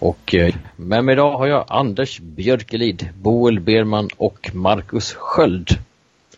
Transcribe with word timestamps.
Och 0.00 0.34
eh, 0.34 0.54
med 0.76 1.04
mig 1.04 1.12
idag 1.12 1.38
har 1.38 1.46
jag 1.46 1.64
Anders 1.68 2.20
Björkelid, 2.20 3.08
Boel 3.22 3.60
Berman 3.60 4.08
och 4.16 4.50
Marcus 4.54 5.12
Sköld. 5.12 5.68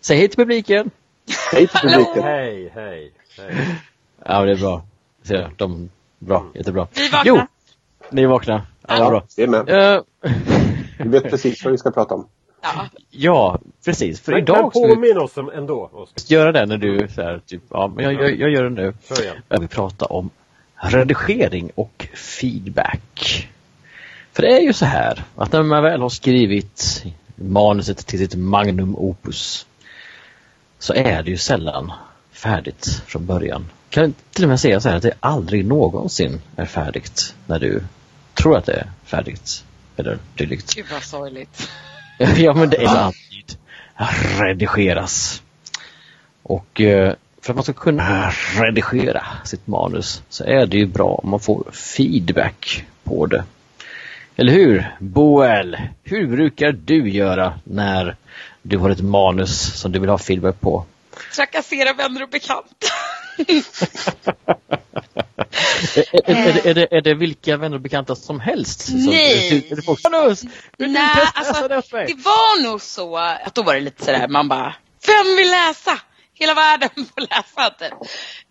Säg 0.01 0.17
hej 0.19 0.29
till 0.29 0.37
publiken! 0.37 0.91
Hej 1.53 1.67
till 1.67 1.81
publiken! 1.81 2.23
Hej, 2.23 2.71
hej, 2.75 3.13
hej. 3.39 3.55
Ja, 4.25 4.45
det 4.45 4.53
är 4.53 4.57
bra. 4.57 4.83
Ser 5.23 5.51
de, 5.57 5.91
bra, 6.19 6.47
jättebra. 6.55 6.87
Vi 6.95 7.09
vaknar. 7.09 7.23
Jo, 7.27 7.39
ni 8.11 8.23
är 8.23 8.27
vakna. 8.27 8.67
Ja, 8.89 8.99
Ja, 8.99 9.11
bra. 9.11 9.25
det 9.37 9.43
är 9.43 9.49
med. 9.49 9.95
Eh, 9.95 10.01
Vi 10.99 11.09
vet 11.09 11.31
precis 11.31 11.65
vad 11.65 11.73
vi 11.73 11.79
ska 11.79 11.91
prata 11.91 12.15
om. 12.15 12.27
Ja. 12.63 12.85
ja, 13.11 13.59
precis. 13.85 14.21
För 14.21 14.33
Men, 14.33 14.45
men 14.45 14.55
idag 14.57 14.73
ska 14.73 14.87
vi 14.87 14.95
påminn 14.95 15.19
oss 15.19 15.39
ändå, 15.55 15.91
Oskar. 15.93 16.35
göra 16.37 16.53
det 16.53 16.67
när 16.67 16.77
du 16.79 17.09
så 17.15 17.23
här, 17.23 17.41
typ, 17.47 17.63
ja, 17.71 17.93
men 17.97 18.05
jag, 18.05 18.15
jag, 18.15 18.39
jag 18.41 18.51
gör 18.51 18.63
det 18.65 18.71
nu. 18.71 18.95
Vill 19.49 19.69
prata 19.69 20.05
om 20.07 20.31
redigering 20.83 21.71
och 21.75 22.09
feedback. 22.15 23.49
För 24.33 24.43
det 24.43 24.57
är 24.57 24.61
ju 24.61 24.73
så 24.73 24.85
här 24.85 25.25
att 25.37 25.53
när 25.53 25.63
man 25.63 25.83
väl 25.83 26.01
har 26.01 26.09
skrivit 26.09 27.05
manuset 27.37 28.07
till 28.07 28.19
sitt 28.19 28.35
magnum 28.35 28.97
opus 28.97 29.67
så 30.79 30.95
är 30.95 31.23
det 31.23 31.31
ju 31.31 31.37
sällan 31.37 31.93
färdigt 32.33 33.03
från 33.07 33.27
början. 33.27 33.71
Kan 33.91 34.15
till 34.33 34.45
och 34.45 34.49
med 34.49 34.61
säga 34.61 34.81
så 34.81 34.89
här 34.89 34.97
att 34.97 35.03
det 35.03 35.13
aldrig 35.21 35.67
någonsin 35.67 36.41
är 36.57 36.67
färdigt 36.67 37.35
när 37.47 37.59
du 37.59 37.83
tror 38.35 38.57
att 38.57 38.67
det 38.67 38.73
är 38.73 38.91
färdigt. 39.05 39.65
Eller 39.97 40.19
dylikt. 40.37 40.75
Gud 40.75 40.87
vad 40.93 41.03
sorgligt. 41.03 41.71
Ja 42.37 42.55
men 42.55 42.71
det 42.71 42.77
är 42.77 42.89
alltid 42.89 43.57
redigeras. 44.39 45.43
Och 46.43 46.81
eh, 46.81 47.15
för 47.43 47.53
att 47.53 47.57
man 47.57 47.65
ska 47.65 47.73
kunna 47.73 48.33
redigera 48.55 49.27
sitt 49.45 49.67
manus 49.67 50.23
så 50.29 50.45
är 50.45 50.67
det 50.67 50.77
ju 50.77 50.87
bra 50.87 51.21
om 51.23 51.31
man 51.31 51.41
får 51.41 51.71
feedback 51.73 52.85
på 53.05 53.27
det. 53.27 53.45
Eller 54.37 54.53
hur? 54.53 54.97
Boel, 55.01 55.77
hur 56.03 56.27
brukar 56.27 56.73
du 56.73 57.11
göra 57.11 57.61
när 57.65 58.17
du 58.63 58.79
har 58.79 58.91
ett 58.91 59.01
manus 59.01 59.81
som 59.81 59.93
du 59.93 59.99
vill 59.99 60.11
ha 60.11 60.19
feedback 60.19 60.61
på? 60.61 60.85
Trakassera 61.37 61.93
vänner 61.93 62.23
och 62.23 62.29
bekanta. 62.29 62.87
Är, 65.95 66.31
är, 66.31 66.67
är, 66.67 66.75
det, 66.75 66.89
är, 66.91 67.01
det, 67.01 67.15
vilka 67.15 67.57
vänner 67.57 67.77
och 67.77 67.81
bekanta 67.81 68.17
som 68.17 68.41
helst? 68.41 68.81
Som, 68.81 69.07
Nej. 69.07 69.69
Är 69.71 69.77
det 69.77 69.83
folk, 69.83 70.11
manus! 70.11 70.43
Vill 70.43 70.51
du 70.77 70.89
Nej, 70.89 71.15
testa 71.15 71.39
alltså, 71.39 71.69
det 71.93 72.25
var 72.25 72.63
nog 72.63 72.81
så 72.81 73.17
att 73.17 73.55
då 73.55 73.63
var 73.63 73.75
det 73.75 73.81
lite 73.81 74.05
sådär, 74.05 74.29
man 74.29 74.49
bara, 74.49 74.75
vem 75.07 75.37
vill 75.37 75.51
läsa? 75.51 75.99
Hela 76.35 76.55
världen 76.55 76.91
får 76.95 77.21
läsa 77.21 77.71
typ. 77.71 77.93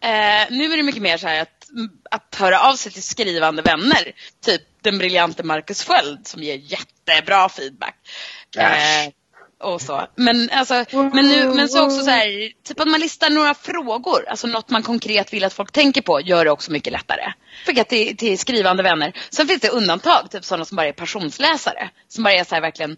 Eh, 0.01 0.57
nu 0.57 0.73
är 0.73 0.77
det 0.77 0.83
mycket 0.83 1.01
mer 1.01 1.17
så 1.17 1.27
att, 1.27 1.69
att 2.11 2.35
höra 2.35 2.59
av 2.59 2.75
sig 2.75 2.91
till 2.91 3.03
skrivande 3.03 3.61
vänner. 3.61 4.11
Typ 4.45 4.61
den 4.81 4.97
briljante 4.97 5.43
Marcus 5.43 5.83
Sköld 5.83 6.27
som 6.27 6.43
ger 6.43 6.55
jättebra 6.55 7.49
feedback. 7.49 7.95
Eh, 8.57 9.11
och 9.63 9.81
så. 9.81 10.07
Men, 10.15 10.49
alltså, 10.51 10.85
men, 10.91 11.27
nu, 11.27 11.53
men 11.53 11.69
så 11.69 11.85
också 11.85 12.03
så 12.03 12.09
här, 12.09 12.51
typ 12.63 12.79
att 12.79 12.87
man 12.87 12.99
listar 12.99 13.29
några 13.29 13.53
frågor, 13.53 14.25
alltså 14.29 14.47
något 14.47 14.69
man 14.69 14.83
konkret 14.83 15.33
vill 15.33 15.43
att 15.43 15.53
folk 15.53 15.71
tänker 15.71 16.01
på, 16.01 16.21
gör 16.21 16.45
det 16.45 16.51
också 16.51 16.71
mycket 16.71 16.93
lättare. 16.93 17.33
Skicka 17.65 17.83
till, 17.83 18.17
till 18.17 18.39
skrivande 18.39 18.83
vänner. 18.83 19.13
Sen 19.29 19.47
finns 19.47 19.61
det 19.61 19.69
undantag, 19.69 20.31
typ 20.31 20.45
sådana 20.45 20.65
som 20.65 20.75
bara 20.75 20.87
är 20.87 20.93
passionsläsare. 20.93 21.89
Som 22.07 22.23
bara 22.23 22.33
är 22.33 22.43
så 22.43 22.55
här 22.55 22.61
verkligen 22.61 22.97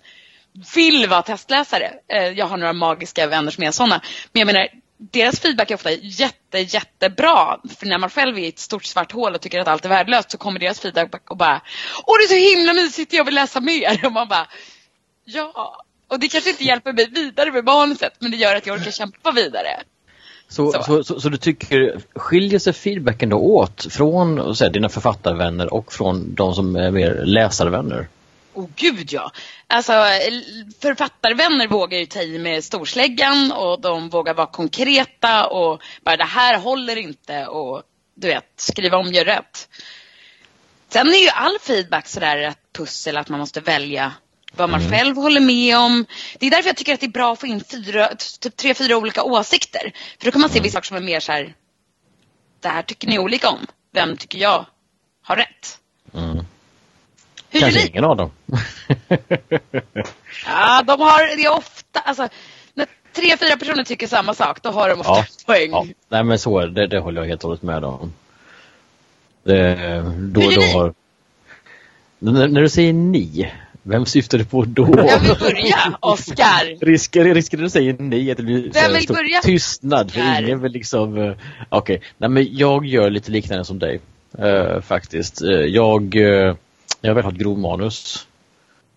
vill 0.75 1.07
vara 1.09 1.21
testläsare. 1.21 1.93
Eh, 2.07 2.23
Jag 2.27 2.45
har 2.45 2.57
några 2.57 2.73
magiska 2.73 3.27
vänner 3.27 3.51
som 3.51 3.63
är 3.63 3.71
sådana. 3.71 4.01
Men 4.31 4.39
jag 4.39 4.45
menar, 4.45 4.67
deras 4.97 5.39
feedback 5.39 5.71
är 5.71 5.75
ofta 5.75 5.91
jätte, 5.91 6.59
jättebra. 6.59 7.57
För 7.77 7.85
när 7.85 7.97
man 7.97 8.09
själv 8.09 8.37
är 8.37 8.41
i 8.41 8.47
ett 8.47 8.59
stort 8.59 8.85
svart 8.85 9.11
hål 9.11 9.35
och 9.35 9.41
tycker 9.41 9.59
att 9.59 9.67
allt 9.67 9.85
är 9.85 9.89
värdelöst 9.89 10.31
så 10.31 10.37
kommer 10.37 10.59
deras 10.59 10.79
feedback 10.79 11.31
och 11.31 11.37
bara 11.37 11.61
Åh 12.05 12.15
det 12.19 12.23
är 12.23 12.27
så 12.53 12.55
himla 12.57 12.73
mysigt, 12.73 13.13
jag 13.13 13.23
vill 13.25 13.35
läsa 13.35 13.59
mer. 13.59 13.99
Och 14.05 14.11
man 14.11 14.27
bara 14.27 14.47
Ja. 15.25 15.83
Och 16.07 16.19
det 16.19 16.27
kanske 16.27 16.49
inte 16.49 16.63
hjälper 16.63 16.93
mig 16.93 17.09
vidare 17.09 17.51
med 17.51 17.63
manuset 17.65 18.13
men 18.19 18.31
det 18.31 18.37
gör 18.37 18.55
att 18.55 18.65
jag 18.67 18.79
orkar 18.79 18.91
kämpa 18.91 19.31
vidare. 19.31 19.69
Så, 20.47 20.71
Så. 20.71 20.83
så. 20.83 21.03
Så, 21.03 21.21
så, 21.21 21.29
du 21.29 21.37
tycker, 21.37 21.97
skiljer 22.15 22.59
sig 22.59 22.73
feedbacken 22.73 23.29
då 23.29 23.37
åt 23.37 23.85
från 23.93 24.55
så 24.55 24.63
här, 24.63 24.71
dina 24.71 24.89
författarvänner 24.89 25.73
och 25.73 25.93
från 25.93 26.35
de 26.35 26.55
som 26.55 26.75
är 26.75 26.91
mer 26.91 27.21
läsarvänner? 27.25 28.07
Oh 28.53 28.69
gud 28.75 29.13
ja. 29.13 29.31
Alltså 29.67 29.91
författarvänner 30.81 31.67
vågar 31.67 31.99
ju 31.99 32.05
ta 32.05 32.21
i 32.21 32.39
med 32.39 32.63
storsläggan 32.63 33.51
och 33.51 33.81
de 33.81 34.09
vågar 34.09 34.33
vara 34.33 34.47
konkreta 34.47 35.47
och 35.47 35.81
bara 36.01 36.17
det 36.17 36.23
här 36.23 36.57
håller 36.57 36.95
inte 36.95 37.47
och 37.47 37.83
du 38.15 38.27
vet, 38.27 38.53
skriva 38.55 38.97
om, 38.97 39.13
gör 39.13 39.25
rätt. 39.25 39.69
Sen 40.89 41.07
är 41.07 41.17
ju 41.17 41.29
all 41.29 41.57
feedback 41.61 42.07
sådär 42.07 42.37
ett 42.37 42.73
pussel 42.73 43.17
att 43.17 43.29
man 43.29 43.39
måste 43.39 43.61
välja 43.61 44.13
vad 44.55 44.69
man 44.69 44.89
själv 44.91 45.15
håller 45.15 45.41
med 45.41 45.77
om. 45.77 46.05
Det 46.39 46.47
är 46.47 46.51
därför 46.51 46.69
jag 46.69 46.77
tycker 46.77 46.93
att 46.93 46.99
det 46.99 47.05
är 47.05 47.11
bra 47.11 47.33
att 47.33 47.39
få 47.39 47.47
in 47.47 47.63
fyra, 47.63 48.09
typ 48.41 48.55
tre, 48.55 48.73
fyra 48.73 48.97
olika 48.97 49.23
åsikter. 49.23 49.93
För 50.19 50.25
då 50.25 50.31
kan 50.31 50.41
man 50.41 50.49
se 50.49 50.59
vissa 50.59 50.73
saker 50.73 50.87
som 50.87 50.97
är 50.97 51.01
mer 51.01 51.19
så 51.19 51.31
här. 51.31 51.55
Det 52.59 52.67
här 52.67 52.81
tycker 52.81 53.07
ni 53.07 53.19
olika 53.19 53.49
om. 53.49 53.67
Vem 53.91 54.17
tycker 54.17 54.39
jag 54.39 54.65
har 55.21 55.35
rätt? 55.35 55.79
Mm. 56.13 56.45
Hur 57.53 57.59
gör 57.59 57.67
Kanske 57.67 57.81
ni? 57.83 57.87
ingen 57.89 58.03
av 58.03 58.17
dem. 58.17 58.31
Ja, 60.45 60.83
de 60.87 60.99
har 61.01 61.35
det 61.37 61.43
är 61.43 61.51
ofta, 61.57 61.99
alltså 61.99 62.27
när 62.73 62.85
tre, 63.15 63.37
fyra 63.37 63.57
personer 63.57 63.83
tycker 63.83 64.07
samma 64.07 64.33
sak, 64.33 64.61
då 64.61 64.69
har 64.69 64.89
de 64.89 64.99
ofta 64.99 65.11
Ja, 65.13 65.25
poäng. 65.45 65.69
ja. 65.71 65.85
Nej 66.09 66.23
men 66.23 66.39
så 66.39 66.59
är 66.59 66.67
det, 66.67 66.87
det 66.87 66.99
håller 66.99 67.21
jag 67.21 67.27
helt 67.27 67.43
och 67.43 67.47
hållet 67.47 67.63
med 67.63 67.83
om. 67.85 68.13
Det, 69.43 69.75
då, 70.17 70.41
Hur 70.41 70.51
är 70.51 70.55
då 70.55 70.61
ni? 70.61 70.73
har... 70.73 70.93
När, 72.19 72.47
när 72.47 72.61
du 72.61 72.69
säger 72.69 72.93
ni, 72.93 73.51
vem 73.83 74.05
syftar 74.05 74.37
du 74.37 74.45
på 74.45 74.65
då? 74.65 74.87
Jag 75.07 75.19
vill 75.19 75.35
börja, 75.39 75.97
Oskar. 75.99 76.85
Risker, 76.85 77.23
risker 77.33 77.57
du 77.57 77.69
säger 77.69 77.95
nej 77.99 78.31
att 78.31 78.37
det 78.37 78.43
blir 78.43 78.71
här 78.73 78.93
vill 78.93 79.07
börja? 79.07 79.41
tystnad 79.41 80.11
för 80.11 80.19
Där. 80.19 80.43
ingen 80.43 80.61
vill 80.61 80.71
liksom 80.71 81.17
eh, 81.17 81.33
Okej, 81.69 82.01
nej 82.17 82.29
men 82.29 82.47
jag 82.57 82.85
gör 82.85 83.09
lite 83.09 83.31
liknande 83.31 83.65
som 83.65 83.79
dig 83.79 83.99
eh, 84.39 84.81
faktiskt. 84.81 85.41
Eh, 85.41 85.49
jag, 85.49 86.15
uh, 86.15 86.55
jag 87.07 87.15
väl 87.15 87.23
har 87.23 87.31
ett 87.31 87.37
grovmanus 87.37 88.27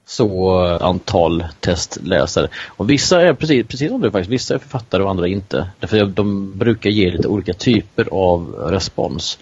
så 0.06 0.64
eh, 0.66 0.86
antal 0.86 1.44
testläsare. 1.60 2.48
Och 2.66 2.90
vissa 2.90 3.22
är 3.22 3.34
precis, 3.34 3.66
precis 3.66 3.90
som 3.90 4.00
du 4.00 4.10
faktiskt, 4.10 4.30
vissa 4.30 4.54
är 4.54 4.58
författare 4.58 5.02
och 5.02 5.10
andra 5.10 5.28
inte. 5.28 5.70
Därför 5.80 6.02
att 6.02 6.16
de 6.16 6.58
brukar 6.58 6.90
ge 6.90 7.10
lite 7.10 7.28
olika 7.28 7.52
typer 7.52 8.08
av 8.10 8.52
respons. 8.52 9.38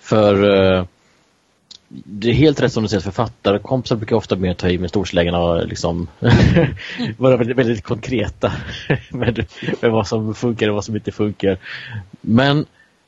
För 0.00 0.54
eh, 0.78 0.84
det 1.88 2.30
är 2.30 2.34
helt 2.34 2.62
rätt 2.62 2.72
som 2.72 2.82
du 2.82 2.88
säger, 2.88 3.00
författare, 3.00 3.58
kompisar 3.58 3.96
brukar 3.96 4.16
ofta 4.16 4.36
mer 4.36 4.54
ta 4.54 4.68
i 4.68 4.78
med 4.78 4.90
storsläggan 4.90 5.34
och 5.34 5.66
liksom 5.66 6.08
vara 7.16 7.36
väldigt, 7.36 7.56
väldigt 7.56 7.84
konkreta 7.84 8.52
med, 9.10 9.46
med 9.80 9.90
vad 9.90 10.06
som 10.06 10.34
funkar 10.34 10.68
och 10.68 10.74
vad 10.74 10.84
som 10.84 10.96
inte 10.96 11.12
funkar. 11.12 11.58
Men 12.20 12.66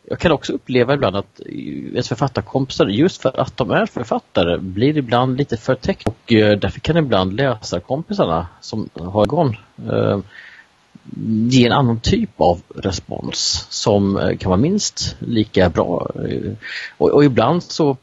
jag 0.09 0.19
kan 0.19 0.33
också 0.33 0.53
uppleva 0.53 0.95
ibland 0.95 1.17
att 1.17 1.41
ens 1.41 2.09
författarkompisar, 2.09 2.87
just 2.87 3.23
för 3.23 3.41
att 3.41 3.57
de 3.57 3.71
är 3.71 3.87
författare, 3.87 4.59
blir 4.59 4.99
ibland 4.99 5.39
lite 5.39 5.57
för 5.57 5.75
täckt. 5.75 6.09
Och 6.09 6.33
eh, 6.33 6.59
därför 6.59 6.81
kan 6.81 6.97
ibland 6.97 7.33
läsarkompisarna 7.33 8.47
som 8.61 8.89
har 8.95 9.25
igång 9.25 9.61
eh, 9.91 10.19
ge 11.49 11.67
en 11.67 11.73
annan 11.73 12.01
typ 12.01 12.41
av 12.41 12.63
respons 12.75 13.67
som 13.71 14.17
eh, 14.17 14.37
kan 14.37 14.51
vara 14.51 14.61
minst 14.61 15.17
lika 15.19 15.69
bra. 15.69 16.11
Eh, 16.15 16.53
och, 16.99 17.11
och 17.11 17.25
ibland 17.25 17.63
så 17.63 17.97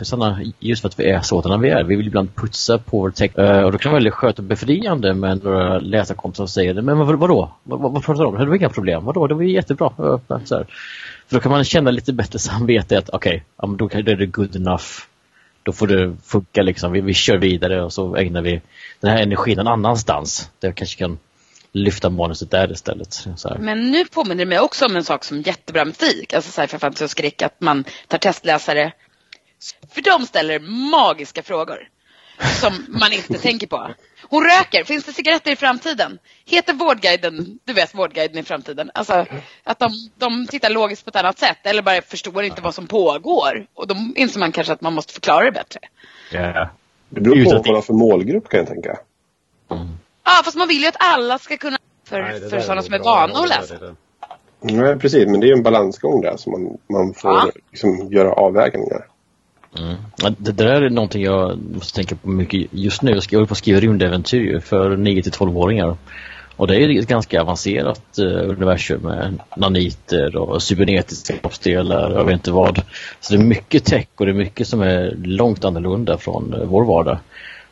kompisarna 0.00 0.40
just 0.58 0.82
för 0.82 0.88
att 0.88 0.98
vi 0.98 1.10
är 1.10 1.20
sådana 1.20 1.58
vi 1.58 1.68
är, 1.68 1.84
vi 1.84 1.96
vill 1.96 2.06
ibland 2.06 2.34
putsa 2.34 2.78
på 2.78 2.98
vår 2.98 3.10
text. 3.10 3.38
Eh, 3.38 3.62
och 3.62 3.72
då 3.72 3.78
kan 3.78 3.90
det 3.90 3.92
vara 3.92 3.98
väldigt 3.98 4.14
skönt 4.14 4.38
och 4.38 4.44
befriande 4.44 5.14
med 5.14 5.44
några 5.44 5.78
läsarkompisar 5.78 6.46
som 6.46 6.48
säger. 6.48 6.74
Men 6.74 6.98
vad, 6.98 7.18
vadå? 7.18 7.52
Vad, 7.62 7.80
vad, 7.80 7.92
vad 7.92 8.04
pratar 8.04 8.22
du 8.22 8.28
om? 8.28 8.38
Det 8.38 8.46
var 8.46 8.56
inga 8.56 8.68
problem. 8.68 9.04
Vadå? 9.04 9.26
Det 9.26 9.34
var 9.34 9.42
ju 9.42 9.52
jättebra. 9.52 9.92
Eh, 9.98 10.36
eh, 10.36 10.44
så 10.44 10.56
här. 10.56 10.66
För 11.28 11.36
då 11.36 11.40
kan 11.40 11.52
man 11.52 11.64
känna 11.64 11.90
lite 11.90 12.12
bättre 12.12 12.38
samvete 12.38 12.98
att 12.98 13.10
okej, 13.12 13.44
okay, 13.56 14.02
då 14.02 14.12
är 14.12 14.16
det 14.16 14.26
good 14.26 14.56
enough. 14.56 14.84
Då 15.62 15.72
får 15.72 15.86
det 15.86 16.16
funka 16.24 16.62
liksom. 16.62 16.92
Vi, 16.92 17.00
vi 17.00 17.14
kör 17.14 17.36
vidare 17.36 17.82
och 17.82 17.92
så 17.92 18.16
ägnar 18.16 18.42
vi 18.42 18.60
den 19.00 19.10
här 19.10 19.22
energin 19.22 19.56
någon 19.56 19.68
annanstans. 19.68 20.50
Där 20.60 20.68
jag 20.68 20.76
kanske 20.76 20.98
kan 20.98 21.18
lyfta 21.72 22.10
manuset 22.10 22.50
där 22.50 22.72
istället. 22.72 23.12
Så 23.12 23.48
här. 23.48 23.58
Men 23.58 23.90
nu 23.90 24.04
påminner 24.04 24.44
det 24.44 24.48
mig 24.48 24.60
också 24.60 24.86
om 24.86 24.96
en 24.96 25.04
sak 25.04 25.24
som 25.24 25.42
jättebra 25.42 25.84
med 25.84 25.96
FIK, 25.96 26.34
alltså 26.34 26.50
så 26.50 26.60
här 26.60 26.68
för 26.68 26.78
fantasy 26.78 27.04
och 27.04 27.10
skräck, 27.10 27.42
att 27.42 27.60
man 27.60 27.84
tar 28.08 28.18
testläsare. 28.18 28.92
För 29.94 30.02
de 30.02 30.26
ställer 30.26 30.58
magiska 30.90 31.42
frågor. 31.42 31.88
som 32.60 32.86
man 32.88 33.12
inte 33.12 33.38
tänker 33.48 33.66
på. 33.66 33.90
Hon 34.28 34.44
röker. 34.44 34.84
Finns 34.84 35.04
det 35.04 35.12
cigaretter 35.12 35.50
i 35.52 35.56
framtiden? 35.56 36.18
Heter 36.46 36.72
Vårdguiden, 36.72 37.58
du 37.64 37.72
vet 37.72 37.94
Vårdguiden 37.94 38.38
i 38.38 38.42
framtiden? 38.42 38.90
Alltså 38.94 39.26
att 39.64 39.78
de, 39.78 39.90
de 40.18 40.46
tittar 40.46 40.70
logiskt 40.70 41.04
på 41.04 41.08
ett 41.08 41.16
annat 41.16 41.38
sätt 41.38 41.58
eller 41.62 41.82
bara 41.82 42.02
förstår 42.02 42.42
inte 42.42 42.62
vad 42.62 42.74
som 42.74 42.86
pågår. 42.86 43.66
Och 43.74 43.86
då 43.86 43.96
inser 44.16 44.40
man 44.40 44.52
kanske 44.52 44.72
att 44.72 44.80
man 44.80 44.92
måste 44.94 45.12
förklara 45.12 45.44
det 45.44 45.52
bättre. 45.52 45.80
Ja. 46.32 46.70
Det 47.08 47.20
beror 47.20 47.44
på 47.44 47.50
vad 47.50 47.66
man 47.66 47.74
har 47.74 47.82
för 47.82 47.94
målgrupp 47.94 48.48
kan 48.48 48.58
jag 48.58 48.68
tänka. 48.68 48.98
Ja, 50.24 50.42
fast 50.44 50.56
man 50.56 50.68
vill 50.68 50.82
ju 50.82 50.88
att 50.88 50.96
alla 50.98 51.38
ska 51.38 51.56
kunna 51.56 51.78
för, 52.08 52.22
Nej, 52.22 52.50
för 52.50 52.60
sådana 52.60 52.80
är 52.80 52.84
som 52.84 52.94
är 52.94 52.98
vana 52.98 53.22
att 53.34 53.50
Ja, 53.50 53.60
läsa. 53.60 53.94
Nej, 54.60 54.98
precis. 54.98 55.26
Men 55.26 55.40
det 55.40 55.46
är 55.46 55.48
ju 55.48 55.54
en 55.54 55.62
balansgång 55.62 56.20
där 56.20 56.36
som 56.36 56.52
man, 56.52 56.78
man 56.88 57.14
får 57.14 57.30
Ja. 57.30 57.50
liksom 57.70 58.08
göra 58.12 58.32
avvägningar. 58.32 59.06
Mm. 59.78 59.96
Det 60.38 60.52
där 60.52 60.82
är 60.82 60.90
någonting 60.90 61.22
jag 61.22 61.58
måste 61.74 61.94
tänka 61.96 62.16
på 62.16 62.28
mycket 62.28 62.66
just 62.70 63.02
nu. 63.02 63.10
Jag 63.30 63.38
håller 63.38 63.46
på 63.46 63.52
att 63.52 63.58
skriva 63.58 63.80
rymdäventyr 63.80 64.60
för 64.60 64.96
9 64.96 65.22
till 65.22 65.32
12-åringar. 65.32 65.96
Och 66.56 66.66
det 66.66 66.76
är 66.76 66.98
ett 66.98 67.08
ganska 67.08 67.40
avancerat 67.40 68.18
eh, 68.18 68.24
universum 68.24 69.02
med 69.02 69.38
naniter 69.56 70.36
och 70.36 70.62
cybernetiska 70.62 71.36
kroppsdelar 71.36 72.10
och 72.10 72.20
jag 72.20 72.24
vet 72.24 72.32
inte 72.34 72.50
vad. 72.50 72.82
Så 73.20 73.32
det 73.34 73.40
är 73.40 73.44
mycket 73.44 73.84
tech 73.84 74.06
och 74.16 74.26
det 74.26 74.32
är 74.32 74.36
mycket 74.36 74.68
som 74.68 74.80
är 74.82 75.14
långt 75.24 75.64
annorlunda 75.64 76.18
från 76.18 76.54
eh, 76.54 76.60
vår 76.64 76.84
vardag. 76.84 77.18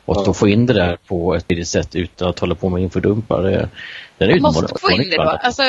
Och 0.05 0.21
att 0.21 0.27
Ja. 0.27 0.33
få 0.33 0.47
in 0.47 0.65
det 0.65 0.73
där 0.73 0.97
på 1.07 1.35
ett 1.35 1.47
tidigt 1.47 1.67
sätt 1.67 1.95
utan 1.95 2.29
att 2.29 2.39
hålla 2.39 2.55
på 2.55 2.69
med 2.69 2.81
infodumpar, 2.81 3.43
det, 3.43 3.69
det 4.17 4.25
är 4.25 4.39
Måste 4.39 4.79
få 4.81 4.91
in 4.91 5.09
det 5.09 5.15
då. 5.15 5.21
Alltså, 5.21 5.63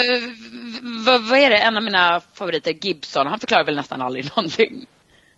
vad, 1.06 1.28
vad 1.28 1.38
är 1.38 1.50
det? 1.50 1.56
En 1.56 1.76
av 1.76 1.82
mina 1.82 2.20
favoriter, 2.34 2.74
Gibson, 2.82 3.26
han 3.26 3.40
förklarar 3.40 3.64
väl 3.64 3.76
nästan 3.76 4.02
aldrig 4.02 4.24
någonting. 4.36 4.86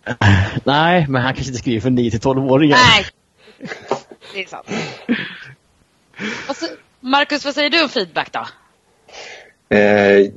Nej, 0.63 1.05
men 1.09 1.21
han 1.21 1.33
kanske 1.33 1.49
inte 1.49 1.59
skriver 1.59 1.81
för 1.81 1.89
9 1.89 2.11
till 2.11 2.19
12-åringar. 2.19 2.77
Nej, 2.77 3.05
det 4.33 4.41
är 4.41 4.45
sant. 4.45 4.67
Marcus, 6.99 7.45
vad 7.45 7.53
säger 7.53 7.69
du 7.69 7.83
om 7.83 7.89
feedback 7.89 8.31
då? 8.31 8.39
Eh, 9.75 10.31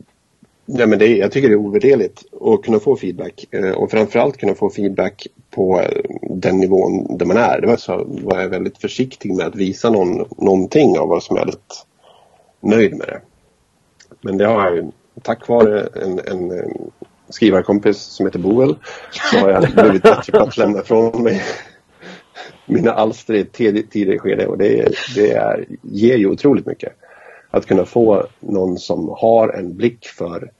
nej, 0.65 0.87
men 0.87 0.99
det 0.99 1.07
är, 1.07 1.17
jag 1.17 1.33
tycker 1.33 1.49
det 1.49 1.55
är 1.55 1.59
ovärderligt 1.59 2.25
att 2.41 2.63
kunna 2.63 2.81
få 2.81 2.97
feedback 2.97 3.45
eh, 3.51 3.71
och 3.71 3.91
framförallt 3.91 4.37
kunna 4.37 4.55
få 4.55 4.71
feedback 4.71 5.27
på 5.51 5.81
eh, 5.81 6.03
den 6.31 6.59
nivån 6.59 7.19
där 7.19 7.27
man 7.27 7.37
är. 7.37 7.61
Det 7.61 7.67
var 7.67 7.77
så 7.77 8.05
var 8.09 8.41
jag 8.41 8.49
väldigt 8.49 8.79
försiktig 8.79 9.35
med 9.35 9.47
att 9.47 9.55
visa 9.55 9.91
någon, 9.91 10.29
någonting 10.37 10.99
av 10.99 11.09
vad 11.09 11.23
som 11.23 11.37
jag 11.37 11.43
är 11.43 11.47
lite 11.47 11.75
nöjd 12.61 12.97
med 12.97 13.07
det. 13.07 13.21
Men 14.21 14.39
det 14.39 14.47
har 14.47 14.67
jag 14.67 14.77
ju 14.77 14.85
tack 15.23 15.49
vare 15.49 15.89
en, 16.03 16.19
en, 16.19 16.53
skrivarkompis 17.29 17.99
som 17.99 18.27
heter 18.27 18.39
Boel 18.39 18.77
så 19.31 19.39
har 19.39 19.51
jag 19.51 19.73
blivit 19.73 20.03
bättre 20.03 20.33
på 20.33 20.39
att 20.39 20.57
lämna 20.57 20.81
ifrån 20.81 21.23
mig 21.23 21.43
mina 22.67 22.93
alster 22.93 23.35
i 23.35 23.41
ett 23.41 23.53
tidigare 23.53 24.19
skede 24.19 24.47
och 24.47 24.59
det, 24.59 24.89
det 25.15 25.33
är, 25.33 25.67
ger 25.83 26.17
ju 26.17 26.27
otroligt 26.27 26.67
mycket. 26.67 26.93
Att 27.51 27.67
kunna 27.67 27.85
få 27.85 28.27
någon 28.41 28.79
som 28.79 29.09
har 29.09 29.49
en 29.49 29.77
blick 29.77 30.07
för, 30.07 30.51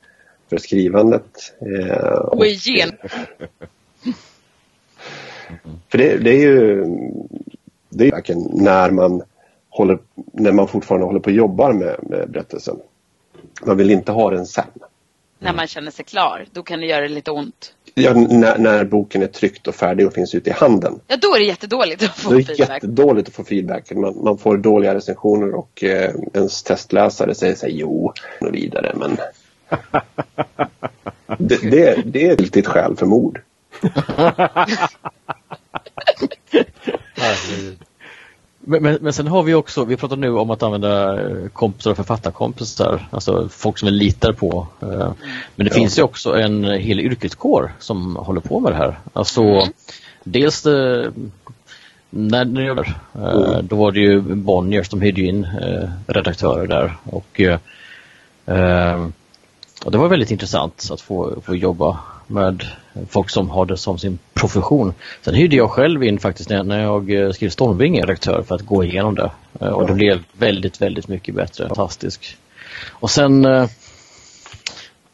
för 0.51 0.57
skrivandet. 0.57 1.55
Eh, 1.61 2.19
Och 2.19 2.47
igen. 2.47 2.93
För 5.89 5.99
det, 5.99 6.17
det 6.17 6.31
är 6.31 6.41
ju 6.41 6.85
det 7.89 8.07
är 8.07 8.11
verkligen 8.11 8.49
när 8.53 8.91
man, 8.91 9.23
håller, 9.69 9.99
när 10.33 10.53
man 10.53 10.69
fortfarande 10.69 11.07
håller 11.07 11.21
på 11.21 11.31
och 11.31 11.37
jobbar 11.37 11.73
med, 11.73 11.97
med 12.03 12.31
berättelsen. 12.31 12.77
Man 13.67 13.77
vill 13.77 13.91
inte 13.91 14.13
ha 14.13 14.31
den 14.31 14.47
sen. 14.47 14.65
När 15.39 15.53
man 15.53 15.67
känner 15.67 15.91
sig 15.91 16.05
klar, 16.05 16.47
då 16.53 16.63
kan 16.63 16.81
det 16.81 16.87
göra 16.87 17.07
lite 17.07 17.31
ont. 17.31 17.75
Ja, 17.95 18.15
när, 18.15 18.59
när 18.59 18.85
boken 18.85 19.23
är 19.23 19.27
tryckt 19.27 19.67
och 19.67 19.75
färdig 19.75 20.07
och 20.07 20.13
finns 20.13 20.35
ute 20.35 20.51
i 20.51 20.53
handen. 20.53 21.01
Ja, 21.07 21.17
då 21.17 21.35
är 21.35 21.39
det 21.39 21.45
jättedåligt 21.45 22.03
att 22.03 22.19
få 22.19 22.31
är 22.31 22.37
det 22.37 22.45
feedback. 22.45 22.69
jättedåligt 22.71 23.29
att 23.29 23.35
få 23.35 23.45
feedback. 23.45 23.93
Man, 23.93 24.25
man 24.25 24.39
får 24.39 24.57
dåliga 24.57 24.95
recensioner 24.95 25.55
och 25.55 25.85
eh, 25.85 26.15
ens 26.35 26.63
testläsare 26.63 27.35
säger 27.35 27.55
sig 27.55 27.79
jo 27.79 28.13
och 28.41 28.55
vidare. 28.55 28.93
Men 28.97 29.17
det, 31.39 31.71
det, 31.71 32.03
det 32.05 32.27
är 32.27 32.33
ett 32.33 32.41
riktigt 32.41 32.67
skäl 32.67 32.97
för 32.97 33.07
mord. 33.07 33.41
Men, 38.69 38.83
men, 38.83 38.99
men 39.01 39.13
sen 39.13 39.27
har 39.27 39.43
vi 39.43 39.55
också, 39.55 39.85
vi 39.85 39.97
pratar 39.97 40.17
nu 40.17 40.31
om 40.31 40.51
att 40.51 40.63
använda 40.63 41.21
eh, 41.21 41.49
kompisar 41.49 41.91
och 41.91 41.97
författarkompisar, 41.97 43.09
alltså 43.11 43.49
folk 43.49 43.79
som 43.79 43.87
vi 43.87 43.93
litar 43.93 44.33
på. 44.33 44.67
Eh, 44.83 45.13
Men 45.57 45.67
det 45.67 45.75
finns 45.75 45.99
ju 45.99 46.03
också 46.03 46.37
en 46.37 46.65
hel 46.65 47.01
yrkeskår 47.01 47.73
som 47.79 48.17
håller 48.17 48.41
på 48.41 48.61
med 48.61 48.73
det 48.73 48.77
här. 48.77 48.99
Alltså 49.13 49.69
dels 50.25 50.67
eh, 50.67 51.11
när 52.11 52.63
jag 52.63 52.75
var, 52.75 52.95
eh, 53.15 53.59
då 53.63 53.77
var 53.77 53.93
det 53.93 54.01
ju 54.01 54.21
Bonniers, 54.21 54.89
de 54.89 55.01
hyrde 55.01 55.21
in 55.21 55.47
redaktörer 56.07 56.67
där. 56.67 56.97
Och 57.05 57.41
och 59.85 59.93
det 59.93 59.99
var 59.99 60.09
väldigt 60.09 60.31
intressant 60.31 60.89
att 60.91 61.01
få, 61.01 61.41
få 61.45 61.55
jobba 61.55 61.99
med 62.27 62.65
folk 63.09 63.31
som 63.31 63.51
har 63.51 63.67
det 63.67 63.77
som 63.77 63.99
sin 63.99 64.19
profession. 64.41 64.95
Sen 65.23 65.35
hyrde 65.35 65.57
jag 65.57 65.71
själv 65.71 66.05
in 66.05 66.19
faktiskt 66.19 66.49
när, 66.51 66.63
när 66.63 66.83
jag 66.83 67.11
eh, 67.13 67.31
skrev 67.33 67.51
Stormvinge 67.51 68.01
redaktör 68.03 68.43
för 68.49 68.55
att 68.55 68.63
gå 68.63 68.85
igenom 68.85 69.15
det. 69.15 69.31
Eh, 69.61 69.69
Och 69.69 69.87
det 69.87 69.93
blev 69.95 70.25
väldigt, 70.33 70.81
väldigt 70.83 71.09
mycket 71.09 71.35
bättre. 71.35 71.67
Fantastisk. 71.69 72.37
Och 72.89 73.11
sen 73.11 73.45
eh, 73.45 73.69